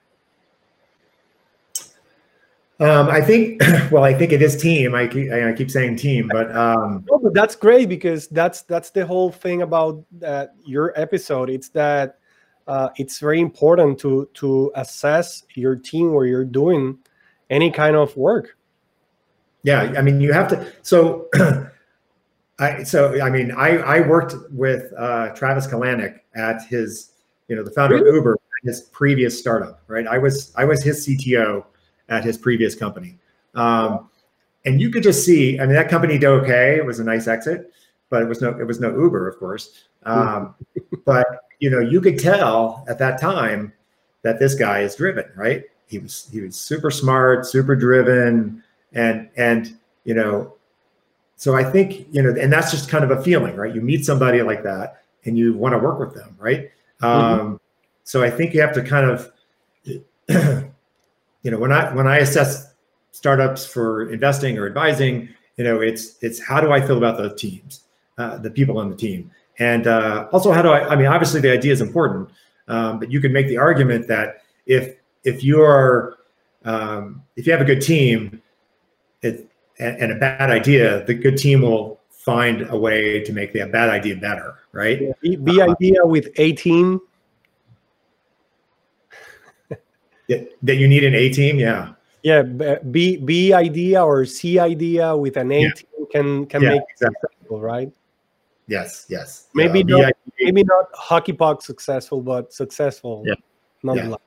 Um, 2.81 3.09
I 3.09 3.21
think, 3.21 3.61
well, 3.91 4.03
I 4.03 4.13
think 4.13 4.31
it 4.31 4.41
is 4.41 4.57
team. 4.59 4.95
I 4.95 5.05
keep, 5.05 5.31
I 5.31 5.53
keep 5.53 5.69
saying 5.69 5.97
team, 5.97 6.27
but 6.31 6.53
um, 6.55 7.05
no, 7.07 7.19
but 7.19 7.33
that's 7.33 7.55
great 7.55 7.87
because 7.87 8.27
that's 8.27 8.63
that's 8.63 8.89
the 8.89 9.05
whole 9.05 9.31
thing 9.31 9.61
about 9.61 10.03
that 10.13 10.55
your 10.65 10.91
episode. 10.99 11.51
It's 11.51 11.69
that 11.69 12.17
uh, 12.65 12.89
it's 12.95 13.19
very 13.19 13.39
important 13.39 13.99
to 13.99 14.27
to 14.33 14.71
assess 14.73 15.43
your 15.53 15.75
team 15.75 16.11
where 16.13 16.25
you're 16.25 16.43
doing 16.43 16.97
any 17.51 17.69
kind 17.69 17.95
of 17.95 18.17
work. 18.17 18.57
Yeah, 19.61 19.93
I 19.95 20.01
mean, 20.01 20.19
you 20.19 20.33
have 20.33 20.47
to. 20.47 20.65
So, 20.81 21.29
I 22.59 22.81
so 22.81 23.21
I 23.21 23.29
mean, 23.29 23.51
I 23.51 23.77
I 23.77 23.99
worked 23.99 24.33
with 24.49 24.91
uh, 24.97 25.35
Travis 25.35 25.67
Kalanick 25.67 26.21
at 26.33 26.65
his, 26.65 27.11
you 27.47 27.55
know, 27.55 27.63
the 27.63 27.69
founder 27.69 27.97
really? 27.97 28.09
of 28.09 28.15
Uber, 28.15 28.37
his 28.63 28.81
previous 28.91 29.37
startup, 29.37 29.83
right? 29.87 30.07
I 30.07 30.17
was 30.17 30.51
I 30.55 30.65
was 30.65 30.81
his 30.81 31.07
CTO 31.07 31.65
at 32.11 32.23
his 32.23 32.37
previous 32.37 32.75
company, 32.75 33.17
um, 33.55 34.09
and 34.65 34.79
you 34.79 34.91
could 34.91 35.01
just 35.01 35.25
see. 35.25 35.59
I 35.59 35.65
mean, 35.65 35.73
that 35.73 35.89
company 35.89 36.19
did 36.19 36.27
okay. 36.27 36.75
It 36.75 36.85
was 36.85 36.99
a 36.99 37.03
nice 37.03 37.27
exit, 37.27 37.71
but 38.09 38.21
it 38.21 38.27
was 38.27 38.41
no 38.41 38.49
it 38.49 38.67
was 38.67 38.79
no 38.79 38.91
Uber, 38.95 39.27
of 39.27 39.39
course. 39.39 39.85
Um, 40.03 40.53
but 41.05 41.25
you 41.59 41.71
know, 41.71 41.79
you 41.79 41.99
could 42.01 42.19
tell 42.19 42.85
at 42.87 42.99
that 42.99 43.19
time 43.19 43.73
that 44.21 44.37
this 44.37 44.53
guy 44.53 44.81
is 44.81 44.95
driven, 44.95 45.25
right? 45.35 45.63
He 45.87 45.97
was 45.97 46.29
he 46.31 46.41
was 46.41 46.55
super 46.55 46.91
smart, 46.91 47.45
super 47.47 47.75
driven, 47.75 48.63
and 48.93 49.29
and 49.35 49.75
you 50.03 50.13
know, 50.13 50.53
so 51.35 51.55
I 51.55 51.63
think 51.63 52.07
you 52.11 52.21
know, 52.21 52.29
and 52.39 52.51
that's 52.51 52.71
just 52.71 52.89
kind 52.89 53.03
of 53.03 53.11
a 53.11 53.23
feeling, 53.23 53.55
right? 53.55 53.73
You 53.73 53.81
meet 53.81 54.05
somebody 54.05 54.41
like 54.41 54.63
that, 54.63 55.03
and 55.25 55.37
you 55.37 55.53
want 55.53 55.73
to 55.73 55.79
work 55.79 55.99
with 55.99 56.13
them, 56.13 56.35
right? 56.39 56.69
Mm-hmm. 57.01 57.05
Um, 57.05 57.61
so 58.03 58.23
I 58.23 58.29
think 58.29 58.53
you 58.53 58.61
have 58.61 58.73
to 58.73 58.83
kind 58.83 59.09
of, 59.09 59.31
you 61.43 61.51
know, 61.51 61.57
when 61.57 61.71
I 61.71 61.93
when 61.93 62.07
I 62.07 62.17
assess 62.17 62.73
startups 63.11 63.65
for 63.65 64.09
investing 64.09 64.57
or 64.57 64.67
advising, 64.67 65.29
you 65.57 65.63
know, 65.63 65.81
it's 65.81 66.17
it's 66.21 66.41
how 66.41 66.61
do 66.61 66.71
I 66.71 66.81
feel 66.81 66.97
about 66.97 67.17
the 67.17 67.35
teams, 67.35 67.81
uh, 68.17 68.37
the 68.37 68.51
people 68.51 68.77
on 68.77 68.89
the 68.89 68.95
team, 68.95 69.31
and 69.59 69.87
uh, 69.87 70.27
also, 70.31 70.51
how 70.51 70.61
do 70.61 70.69
I? 70.69 70.89
I 70.89 70.95
mean, 70.95 71.07
obviously, 71.07 71.41
the 71.41 71.51
idea 71.51 71.73
is 71.73 71.81
important, 71.81 72.29
um, 72.67 72.99
but 72.99 73.11
you 73.11 73.19
can 73.19 73.33
make 73.33 73.47
the 73.47 73.57
argument 73.57 74.07
that 74.07 74.43
if 74.65 74.95
if 75.23 75.43
you 75.43 75.61
are 75.61 76.17
um, 76.65 77.23
if 77.35 77.45
you 77.45 77.51
have 77.51 77.61
a 77.61 77.65
good 77.65 77.81
team, 77.81 78.41
it, 79.21 79.47
and, 79.79 80.11
a 80.11 80.15
bad 80.15 80.51
idea, 80.51 81.03
the 81.05 81.13
good 81.13 81.37
team 81.37 81.61
will 81.61 81.99
find 82.09 82.67
a 82.69 82.77
way 82.77 83.23
to 83.23 83.33
make 83.33 83.51
the 83.51 83.65
bad 83.65 83.89
idea 83.89 84.15
better, 84.15 84.59
right? 84.71 85.01
Uh, 85.01 85.13
idea 85.61 86.05
with 86.05 86.29
a 86.37 86.53
team. 86.53 87.01
That 90.63 90.75
you 90.75 90.87
need 90.87 91.03
an 91.03 91.15
A 91.15 91.29
team, 91.29 91.59
yeah. 91.59 91.93
Yeah, 92.23 92.43
B 92.43 93.17
B 93.17 93.53
idea 93.53 94.03
or 94.03 94.25
C 94.25 94.59
idea 94.59 95.17
with 95.17 95.37
an 95.37 95.51
A 95.51 95.61
yeah. 95.61 95.73
team 95.73 96.05
can 96.11 96.45
can 96.45 96.61
yeah, 96.61 96.69
make 96.69 96.81
exactly. 96.89 97.15
Successful, 97.21 97.61
right? 97.61 97.91
Yes, 98.67 99.05
yes. 99.09 99.47
Maybe 99.53 99.81
uh, 99.81 99.97
not, 99.97 100.13
maybe 100.39 100.63
not 100.63 100.85
hockey 100.93 101.33
puck 101.33 101.61
successful, 101.61 102.21
but 102.21 102.53
successful. 102.53 103.23
Yeah. 103.25 103.33
Nonetheless. 103.83 104.19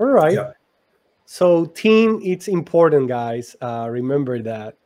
Yeah. 0.00 0.06
All 0.06 0.12
right. 0.12 0.34
Yeah. 0.34 0.52
So 1.26 1.66
team, 1.66 2.20
it's 2.24 2.48
important, 2.48 3.08
guys. 3.08 3.54
Uh, 3.60 3.88
remember 3.90 4.40
that. 4.42 4.76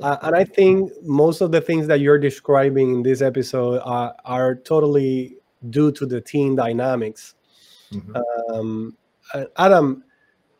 Uh, 0.00 0.16
and 0.22 0.36
I 0.36 0.44
think 0.44 0.92
most 1.02 1.40
of 1.40 1.50
the 1.50 1.60
things 1.60 1.86
that 1.88 2.00
you're 2.00 2.18
describing 2.18 2.94
in 2.94 3.02
this 3.02 3.20
episode 3.20 3.80
are, 3.84 4.14
are 4.24 4.54
totally 4.54 5.36
due 5.70 5.90
to 5.92 6.06
the 6.06 6.20
team 6.20 6.56
dynamics. 6.56 7.34
Mm-hmm. 7.92 8.16
Um, 8.54 8.96
uh, 9.34 9.44
Adam, 9.56 10.04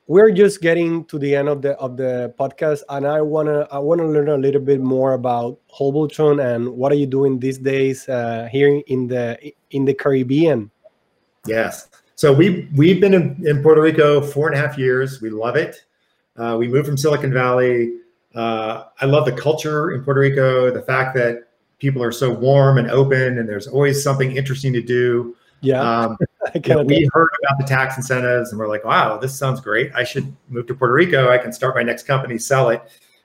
we're 0.09 0.31
just 0.31 0.61
getting 0.63 1.05
to 1.05 1.19
the 1.19 1.37
end 1.37 1.49
of 1.49 1.63
the 1.63 1.73
of 1.77 1.97
the 1.97 2.35
podcast 2.41 2.83
and 2.89 3.07
i 3.07 3.21
want 3.21 3.47
to 3.47 3.69
i 3.71 3.79
want 3.79 4.01
to 4.01 4.07
learn 4.07 4.29
a 4.29 4.39
little 4.39 4.61
bit 4.61 4.81
more 4.81 5.13
about 5.13 5.59
Holberton 5.71 6.43
and 6.43 6.69
what 6.71 6.91
are 6.91 6.97
you 6.97 7.07
doing 7.07 7.39
these 7.39 7.59
days 7.59 8.09
uh, 8.09 8.49
here 8.51 8.83
in 8.87 9.07
the 9.07 9.39
in 9.71 9.85
the 9.85 9.95
caribbean. 9.95 10.71
Yes. 11.47 11.89
So 12.15 12.33
we 12.33 12.69
we've 12.75 13.01
been 13.01 13.15
in, 13.15 13.47
in 13.47 13.63
puerto 13.63 13.81
rico 13.81 14.21
four 14.21 14.49
and 14.49 14.57
a 14.57 14.61
half 14.61 14.79
years. 14.79 15.21
We 15.21 15.31
love 15.31 15.57
it. 15.57 15.85
Uh, 16.37 16.57
we 16.59 16.69
moved 16.69 16.87
from 16.87 16.97
silicon 16.97 17.33
valley. 17.33 17.99
Uh, 18.35 18.85
i 19.01 19.07
love 19.07 19.25
the 19.25 19.33
culture 19.33 19.93
in 19.93 20.05
puerto 20.05 20.21
rico 20.21 20.71
the 20.71 20.83
fact 20.83 21.15
that 21.17 21.49
people 21.79 22.03
are 22.03 22.13
so 22.13 22.31
warm 22.31 22.79
and 22.79 22.91
open 22.91 23.39
and 23.39 23.49
there's 23.49 23.67
always 23.67 24.03
something 24.03 24.37
interesting 24.37 24.73
to 24.73 24.83
do. 24.83 25.37
Yeah. 25.61 25.81
Um, 25.81 26.17
know, 26.67 26.83
we 26.83 27.09
heard 27.13 27.29
about 27.43 27.59
the 27.59 27.65
tax 27.65 27.97
incentives 27.97 28.51
and 28.51 28.59
we're 28.59 28.69
like, 28.69 28.85
wow, 28.85 29.19
this 29.19 29.37
sounds 29.37 29.61
great. 29.61 29.91
I 29.95 30.05
should 30.05 30.35
move 30.49 30.67
to 30.69 30.75
Puerto 30.75 30.95
Rico. 30.95 31.31
I 31.31 31.39
can 31.39 31.53
start 31.53 31.75
my 31.75 31.83
next 31.83 32.05
company, 32.05 32.39
sell 32.39 32.71
it, 32.71 32.83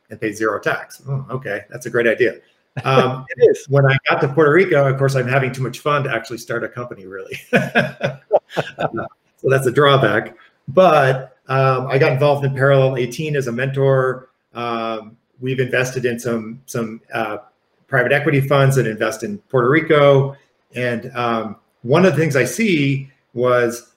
and 0.09 0.19
pay 0.19 0.31
zero 0.31 0.59
tax. 0.59 1.01
Oh, 1.07 1.25
okay, 1.29 1.61
that's 1.69 1.85
a 1.85 1.89
great 1.89 2.07
idea. 2.07 2.39
Um, 2.85 3.23
it 3.37 3.51
is. 3.51 3.69
When 3.69 3.85
I 3.85 3.95
got 4.09 4.19
to 4.21 4.27
Puerto 4.27 4.51
Rico, 4.51 4.89
of 4.89 4.97
course, 4.97 5.13
I'm 5.13 5.27
having 5.27 5.51
too 5.51 5.61
much 5.61 5.77
fun 5.77 6.03
to 6.05 6.11
actually 6.11 6.39
start 6.39 6.63
a 6.63 6.67
company, 6.67 7.05
really. 7.05 7.35
so 7.51 8.99
that's 9.43 9.67
a 9.67 9.71
drawback. 9.71 10.35
But 10.67 11.37
um, 11.47 11.85
I 11.85 11.99
got 11.99 12.13
involved 12.13 12.43
in 12.43 12.55
Parallel 12.55 12.97
18 12.97 13.35
as 13.35 13.45
a 13.45 13.51
mentor. 13.51 14.29
Um, 14.55 15.17
we've 15.39 15.59
invested 15.59 16.05
in 16.05 16.17
some 16.17 16.63
some 16.65 16.99
uh, 17.13 17.37
private 17.85 18.11
equity 18.11 18.41
funds 18.41 18.75
that 18.77 18.87
invest 18.87 19.21
in 19.21 19.37
Puerto 19.37 19.69
Rico, 19.69 20.35
and 20.73 21.15
um, 21.15 21.57
one 21.83 22.05
of 22.05 22.13
the 22.13 22.19
things 22.19 22.35
I 22.35 22.45
see 22.45 23.11
was 23.33 23.93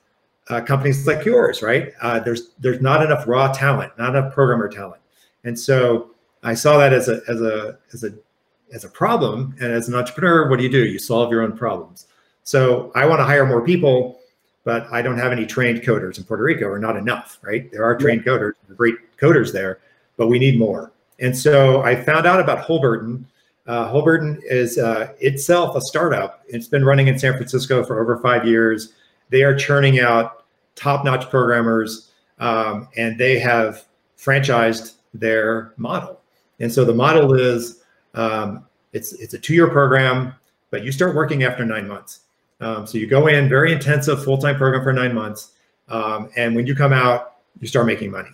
uh, 0.48 0.60
companies 0.60 1.06
like 1.06 1.24
yours, 1.24 1.62
right? 1.62 1.92
Uh, 2.00 2.20
there's 2.20 2.50
there's 2.58 2.80
not 2.80 3.02
enough 3.02 3.26
raw 3.26 3.52
talent, 3.52 3.92
not 3.98 4.14
enough 4.14 4.32
programmer 4.32 4.68
talent, 4.68 5.00
and 5.44 5.58
so 5.58 6.10
I 6.42 6.54
saw 6.54 6.78
that 6.78 6.92
as 6.92 7.08
a 7.08 7.20
as 7.28 7.40
a 7.40 7.78
as 7.92 8.04
a 8.04 8.14
as 8.72 8.84
a 8.84 8.88
problem. 8.88 9.54
And 9.60 9.72
as 9.72 9.88
an 9.88 9.94
entrepreneur, 9.94 10.48
what 10.48 10.58
do 10.58 10.64
you 10.64 10.70
do? 10.70 10.84
You 10.84 10.98
solve 10.98 11.30
your 11.30 11.42
own 11.42 11.56
problems. 11.56 12.06
So 12.42 12.92
I 12.94 13.06
want 13.06 13.20
to 13.20 13.24
hire 13.24 13.46
more 13.46 13.64
people, 13.64 14.20
but 14.64 14.86
I 14.92 15.02
don't 15.02 15.18
have 15.18 15.32
any 15.32 15.46
trained 15.46 15.82
coders 15.82 16.18
in 16.18 16.24
Puerto 16.24 16.42
Rico, 16.42 16.66
or 16.66 16.78
not 16.78 16.96
enough, 16.96 17.38
right? 17.42 17.70
There 17.70 17.84
are 17.84 17.96
trained 17.96 18.24
coders, 18.24 18.52
great 18.76 18.94
coders 19.18 19.52
there, 19.52 19.80
but 20.16 20.28
we 20.28 20.38
need 20.38 20.58
more. 20.58 20.92
And 21.18 21.36
so 21.36 21.82
I 21.82 21.96
found 21.96 22.26
out 22.26 22.40
about 22.40 22.66
Holberton 22.66 23.24
uh, 23.66 23.92
Holberton 23.92 24.40
is 24.44 24.78
uh, 24.78 25.12
itself 25.20 25.74
a 25.76 25.80
startup. 25.80 26.44
It's 26.48 26.68
been 26.68 26.84
running 26.84 27.08
in 27.08 27.18
San 27.18 27.32
Francisco 27.34 27.84
for 27.84 28.00
over 28.00 28.18
five 28.18 28.46
years. 28.46 28.92
They 29.30 29.42
are 29.42 29.54
churning 29.54 30.00
out 30.00 30.44
top-notch 30.74 31.30
programmers, 31.30 32.12
um, 32.38 32.88
and 32.96 33.18
they 33.18 33.38
have 33.38 33.84
franchised 34.18 34.94
their 35.14 35.72
model. 35.76 36.20
And 36.60 36.72
so 36.72 36.84
the 36.84 36.94
model 36.94 37.34
is 37.34 37.82
um, 38.14 38.64
it's 38.92 39.12
it's 39.14 39.34
a 39.34 39.38
two-year 39.38 39.68
program, 39.68 40.34
but 40.70 40.84
you 40.84 40.92
start 40.92 41.14
working 41.14 41.42
after 41.42 41.64
nine 41.64 41.86
months. 41.88 42.20
Um, 42.60 42.86
so 42.86 42.98
you 42.98 43.06
go 43.06 43.26
in 43.26 43.48
very 43.48 43.72
intensive 43.72 44.24
full-time 44.24 44.56
program 44.56 44.82
for 44.82 44.92
nine 44.92 45.14
months, 45.14 45.52
um, 45.88 46.30
and 46.36 46.56
when 46.56 46.66
you 46.66 46.74
come 46.74 46.92
out, 46.92 47.36
you 47.60 47.68
start 47.68 47.86
making 47.86 48.10
money. 48.10 48.30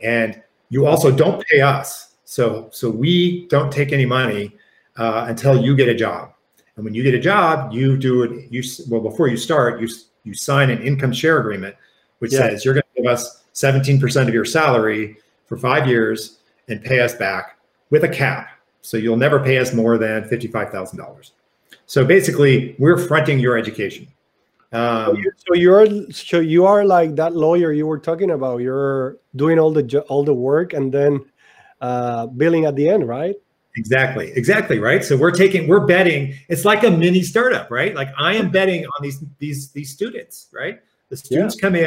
And 0.00 0.42
you 0.70 0.86
also 0.86 1.14
don't 1.14 1.44
pay 1.46 1.60
us. 1.60 2.14
So 2.24 2.68
so 2.72 2.90
we 2.90 3.46
don't 3.48 3.72
take 3.72 3.92
any 3.92 4.06
money 4.06 4.52
uh, 4.96 5.26
until 5.28 5.62
you 5.62 5.76
get 5.76 5.88
a 5.88 5.94
job. 5.94 6.32
And 6.76 6.84
when 6.84 6.94
you 6.94 7.02
get 7.02 7.14
a 7.14 7.20
job, 7.20 7.72
you 7.72 7.96
do 7.96 8.22
it. 8.22 8.50
You 8.50 8.62
well 8.88 9.00
before 9.00 9.28
you 9.28 9.36
start, 9.36 9.80
you 9.80 9.88
you 10.26 10.34
sign 10.34 10.70
an 10.70 10.82
income 10.82 11.12
share 11.12 11.38
agreement, 11.38 11.76
which 12.18 12.32
yeah. 12.32 12.40
says 12.40 12.64
you're 12.64 12.74
going 12.74 12.84
to 12.96 13.02
give 13.02 13.10
us 13.10 13.44
17% 13.54 14.28
of 14.28 14.34
your 14.34 14.44
salary 14.44 15.16
for 15.46 15.56
five 15.56 15.86
years 15.86 16.40
and 16.68 16.82
pay 16.82 17.00
us 17.00 17.14
back 17.14 17.58
with 17.90 18.04
a 18.04 18.08
cap. 18.08 18.50
So 18.82 18.96
you'll 18.96 19.16
never 19.16 19.40
pay 19.40 19.58
us 19.58 19.72
more 19.72 19.98
than 19.98 20.24
$55,000. 20.24 21.30
So 21.86 22.04
basically, 22.04 22.74
we're 22.78 22.98
fronting 22.98 23.38
your 23.38 23.56
education. 23.56 24.08
Um, 24.72 25.22
so 25.36 25.54
you're 25.54 25.86
so 26.10 26.40
you 26.40 26.66
are 26.66 26.84
like 26.84 27.14
that 27.16 27.34
lawyer 27.34 27.72
you 27.72 27.86
were 27.86 27.98
talking 27.98 28.32
about. 28.32 28.60
You're 28.60 29.18
doing 29.36 29.60
all 29.60 29.70
the 29.70 30.00
all 30.08 30.24
the 30.24 30.34
work 30.34 30.72
and 30.72 30.92
then 30.92 31.24
uh, 31.80 32.26
billing 32.26 32.64
at 32.64 32.74
the 32.74 32.88
end, 32.88 33.06
right? 33.06 33.36
Exactly. 33.76 34.32
Exactly. 34.34 34.78
Right. 34.78 35.04
So 35.04 35.16
we're 35.16 35.30
taking, 35.30 35.68
we're 35.68 35.86
betting. 35.86 36.34
It's 36.48 36.64
like 36.64 36.82
a 36.82 36.90
mini 36.90 37.22
startup, 37.22 37.70
right? 37.70 37.94
Like 37.94 38.08
I 38.18 38.34
am 38.34 38.50
betting 38.50 38.84
on 38.84 39.02
these 39.02 39.22
these 39.38 39.70
these 39.72 39.90
students, 39.90 40.48
right? 40.52 40.80
The 41.10 41.16
students 41.16 41.56
yeah. 41.56 41.60
come 41.60 41.74
in. 41.76 41.86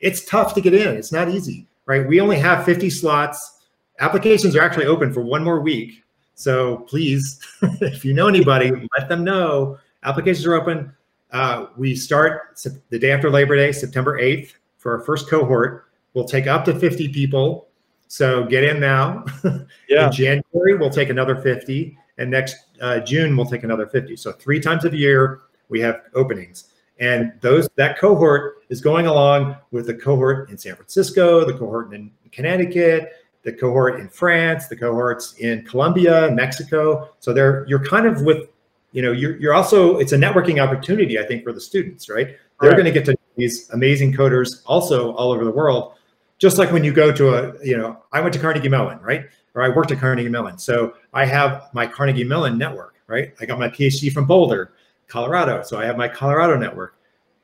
It's 0.00 0.24
tough 0.24 0.54
to 0.54 0.60
get 0.60 0.74
in. 0.74 0.96
It's 0.96 1.12
not 1.12 1.28
easy, 1.28 1.66
right? 1.86 2.06
We 2.06 2.20
only 2.20 2.38
have 2.38 2.64
50 2.64 2.90
slots. 2.90 3.60
Applications 3.98 4.54
are 4.54 4.60
actually 4.60 4.86
open 4.86 5.12
for 5.12 5.22
one 5.22 5.42
more 5.42 5.60
week. 5.60 6.04
So 6.34 6.78
please, 6.88 7.40
if 7.80 8.04
you 8.04 8.12
know 8.12 8.28
anybody, 8.28 8.70
let 8.98 9.08
them 9.08 9.24
know. 9.24 9.78
Applications 10.04 10.46
are 10.46 10.54
open. 10.54 10.94
Uh, 11.32 11.66
we 11.76 11.96
start 11.96 12.60
the 12.90 12.98
day 12.98 13.10
after 13.10 13.30
Labor 13.30 13.56
Day, 13.56 13.72
September 13.72 14.20
8th, 14.20 14.52
for 14.76 14.98
our 14.98 15.04
first 15.04 15.28
cohort. 15.28 15.86
We'll 16.14 16.26
take 16.26 16.46
up 16.46 16.64
to 16.66 16.78
50 16.78 17.08
people 17.08 17.65
so 18.08 18.44
get 18.44 18.64
in 18.64 18.80
now. 18.80 19.24
Yeah. 19.88 20.06
in 20.06 20.12
January, 20.12 20.76
we'll 20.76 20.90
take 20.90 21.10
another 21.10 21.36
50. 21.36 21.96
And 22.18 22.30
next 22.30 22.56
uh, 22.80 22.98
June, 23.00 23.36
we'll 23.36 23.46
take 23.46 23.62
another 23.62 23.86
50. 23.86 24.16
So 24.16 24.32
three 24.32 24.58
times 24.58 24.84
a 24.84 24.96
year, 24.96 25.42
we 25.68 25.80
have 25.80 26.02
openings. 26.14 26.72
And 26.98 27.32
those 27.40 27.68
that 27.76 27.98
cohort 27.98 28.64
is 28.68 28.80
going 28.80 29.06
along 29.06 29.56
with 29.70 29.86
the 29.86 29.94
cohort 29.94 30.50
in 30.50 30.58
San 30.58 30.74
Francisco, 30.74 31.44
the 31.44 31.52
cohort 31.52 31.94
in 31.94 32.10
Connecticut, 32.32 33.12
the 33.42 33.52
cohort 33.52 34.00
in 34.00 34.08
France, 34.08 34.66
the 34.66 34.76
cohorts 34.76 35.34
in 35.34 35.64
Colombia, 35.64 36.30
Mexico. 36.32 37.10
So 37.20 37.32
they're 37.32 37.64
you're 37.68 37.84
kind 37.84 38.06
of 38.06 38.22
with, 38.22 38.48
you 38.92 39.02
know, 39.02 39.12
you're 39.12 39.36
you're 39.36 39.54
also 39.54 39.98
it's 39.98 40.12
a 40.12 40.16
networking 40.16 40.60
opportunity, 40.60 41.18
I 41.18 41.24
think, 41.24 41.44
for 41.44 41.52
the 41.52 41.60
students, 41.60 42.08
right? 42.08 42.36
they're 42.60 42.72
going 42.72 42.86
to 42.86 42.90
get 42.90 43.04
to 43.04 43.14
these 43.36 43.68
amazing 43.70 44.12
coders 44.12 44.62
also 44.64 45.12
all 45.12 45.30
over 45.32 45.44
the 45.44 45.50
world. 45.50 45.92
Just 46.38 46.58
like 46.58 46.70
when 46.70 46.84
you 46.84 46.92
go 46.92 47.12
to 47.12 47.34
a, 47.34 47.64
you 47.64 47.76
know, 47.76 48.02
I 48.12 48.20
went 48.20 48.34
to 48.34 48.38
Carnegie 48.38 48.68
Mellon, 48.68 49.00
right? 49.00 49.24
Or 49.54 49.62
I 49.62 49.68
worked 49.70 49.90
at 49.90 49.98
Carnegie 49.98 50.28
Mellon. 50.28 50.58
So 50.58 50.94
I 51.14 51.24
have 51.24 51.70
my 51.72 51.86
Carnegie 51.86 52.24
Mellon 52.24 52.58
network, 52.58 52.96
right? 53.06 53.32
I 53.40 53.46
got 53.46 53.58
my 53.58 53.68
PhD 53.68 54.12
from 54.12 54.26
Boulder, 54.26 54.72
Colorado. 55.08 55.62
So 55.62 55.78
I 55.78 55.86
have 55.86 55.96
my 55.96 56.08
Colorado 56.08 56.56
network. 56.56 56.96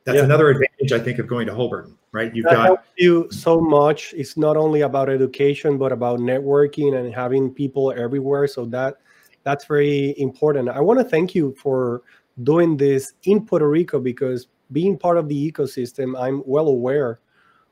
That's 0.05 0.17
yeah. 0.17 0.25
another 0.25 0.49
advantage, 0.49 0.91
I 0.91 0.99
think, 0.99 1.19
of 1.19 1.27
going 1.27 1.47
to 1.47 1.53
Holberton, 1.53 1.95
right? 2.11 2.33
You've 2.35 2.43
that 2.45 2.53
got 2.53 2.65
helps 2.65 2.89
you 2.97 3.27
so 3.31 3.61
much. 3.61 4.13
It's 4.15 4.35
not 4.35 4.57
only 4.57 4.81
about 4.81 5.09
education, 5.09 5.77
but 5.77 5.91
about 5.91 6.19
networking 6.19 6.97
and 6.97 7.13
having 7.13 7.53
people 7.53 7.93
everywhere. 7.93 8.47
So 8.47 8.65
that 8.65 8.97
that's 9.43 9.65
very 9.65 10.13
important. 10.17 10.69
I 10.69 10.81
want 10.81 10.99
to 10.99 11.05
thank 11.05 11.33
you 11.33 11.55
for 11.57 12.01
doing 12.43 12.75
this 12.75 13.13
in 13.23 13.45
Puerto 13.45 13.69
Rico 13.69 13.99
because 13.99 14.47
being 14.71 14.97
part 14.97 15.17
of 15.17 15.29
the 15.29 15.51
ecosystem, 15.51 16.19
I'm 16.19 16.43
well 16.45 16.67
aware 16.67 17.19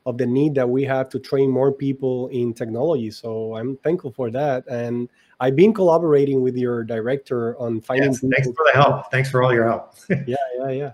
of 0.06 0.18
the 0.18 0.26
need 0.26 0.56
that 0.56 0.68
we 0.68 0.84
have 0.84 1.10
to 1.10 1.20
train 1.20 1.50
more 1.50 1.72
people 1.72 2.28
in 2.30 2.54
technology. 2.54 3.12
So 3.12 3.56
I'm 3.56 3.78
thankful 3.78 4.12
for 4.12 4.32
that. 4.32 4.66
And 4.68 5.10
I've 5.40 5.56
been 5.56 5.74
collaborating 5.74 6.42
with 6.42 6.56
your 6.56 6.84
director 6.84 7.58
on 7.58 7.82
finding. 7.82 8.12
Yes, 8.12 8.20
thanks 8.22 8.48
for 8.48 8.66
the 8.66 8.72
help. 8.74 9.12
Thanks 9.12 9.30
for 9.30 9.44
all 9.44 9.54
your 9.54 9.68
help. 9.68 9.96
yeah, 10.10 10.36
yeah, 10.58 10.70
yeah. 10.70 10.94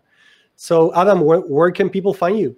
So 0.56 0.94
Adam, 0.96 1.22
where, 1.22 1.40
where 1.40 1.72
can 1.72 1.90
people 1.90 2.14
find 2.14 2.38
you? 2.38 2.56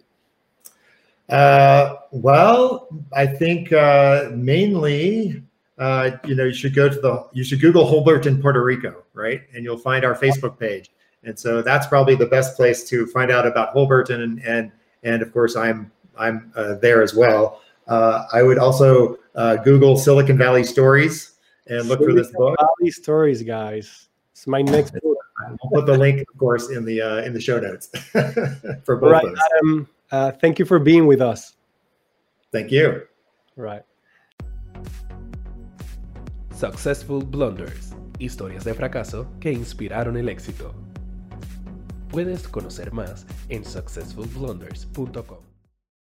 Uh, 1.29 1.97
well, 2.11 2.87
I 3.13 3.27
think 3.27 3.71
uh, 3.71 4.29
mainly, 4.33 5.43
uh, 5.77 6.11
you 6.25 6.33
know, 6.33 6.45
you 6.45 6.53
should 6.53 6.73
go 6.73 6.89
to 6.89 6.99
the, 6.99 7.27
you 7.33 7.43
should 7.43 7.61
Google 7.61 7.85
Holberton, 7.85 8.41
Puerto 8.41 8.63
Rico, 8.63 9.03
right? 9.13 9.41
And 9.53 9.63
you'll 9.63 9.77
find 9.77 10.03
our 10.03 10.15
Facebook 10.15 10.59
page. 10.59 10.89
And 11.23 11.37
so 11.37 11.61
that's 11.61 11.85
probably 11.85 12.15
the 12.15 12.25
best 12.25 12.55
place 12.55 12.87
to 12.89 13.05
find 13.07 13.29
out 13.29 13.45
about 13.45 13.75
Holberton. 13.75 14.23
And, 14.23 14.39
and, 14.43 14.71
and 15.03 15.21
of 15.21 15.31
course, 15.31 15.55
I'm, 15.55 15.91
I'm 16.19 16.51
uh, 16.55 16.75
there 16.75 17.01
as 17.01 17.15
well. 17.15 17.61
Uh, 17.87 18.25
I 18.31 18.43
would 18.43 18.59
also 18.59 19.17
uh, 19.35 19.55
Google 19.57 19.97
Silicon 19.97 20.37
Valley 20.37 20.63
Stories 20.63 21.35
and 21.67 21.87
look 21.87 21.99
Silicon 21.99 22.15
for 22.15 22.21
this 22.21 22.31
book. 22.33 22.57
Valley 22.59 22.91
Stories, 22.91 23.41
guys. 23.41 24.09
It's 24.33 24.45
my 24.47 24.61
next 24.61 24.91
book. 24.93 25.17
I'll 25.47 25.69
put 25.73 25.85
the 25.85 25.97
link, 25.97 26.21
of 26.21 26.37
course, 26.37 26.69
in 26.69 26.85
the 26.85 27.01
uh, 27.01 27.21
in 27.23 27.33
the 27.33 27.39
show 27.39 27.59
notes 27.59 27.87
for 28.83 28.97
both. 28.97 29.11
Right, 29.11 29.25
Adam. 29.55 29.87
Uh, 30.11 30.31
thank 30.31 30.59
you 30.59 30.65
for 30.65 30.79
being 30.79 31.07
with 31.07 31.21
us. 31.21 31.55
Thank 32.51 32.71
you. 32.71 33.03
Right. 33.55 33.83
Successful 36.51 37.21
Blunders. 37.21 37.93
Historias 38.19 38.65
de 38.65 38.73
fracaso 38.73 39.27
que 39.39 39.51
inspiraron 39.51 40.17
el 40.17 40.27
éxito. 40.27 40.73
Puedes 42.09 42.47
conocer 42.47 42.91
más 42.91 43.25
en 43.49 43.63
successfulblunders.com. 43.63 45.48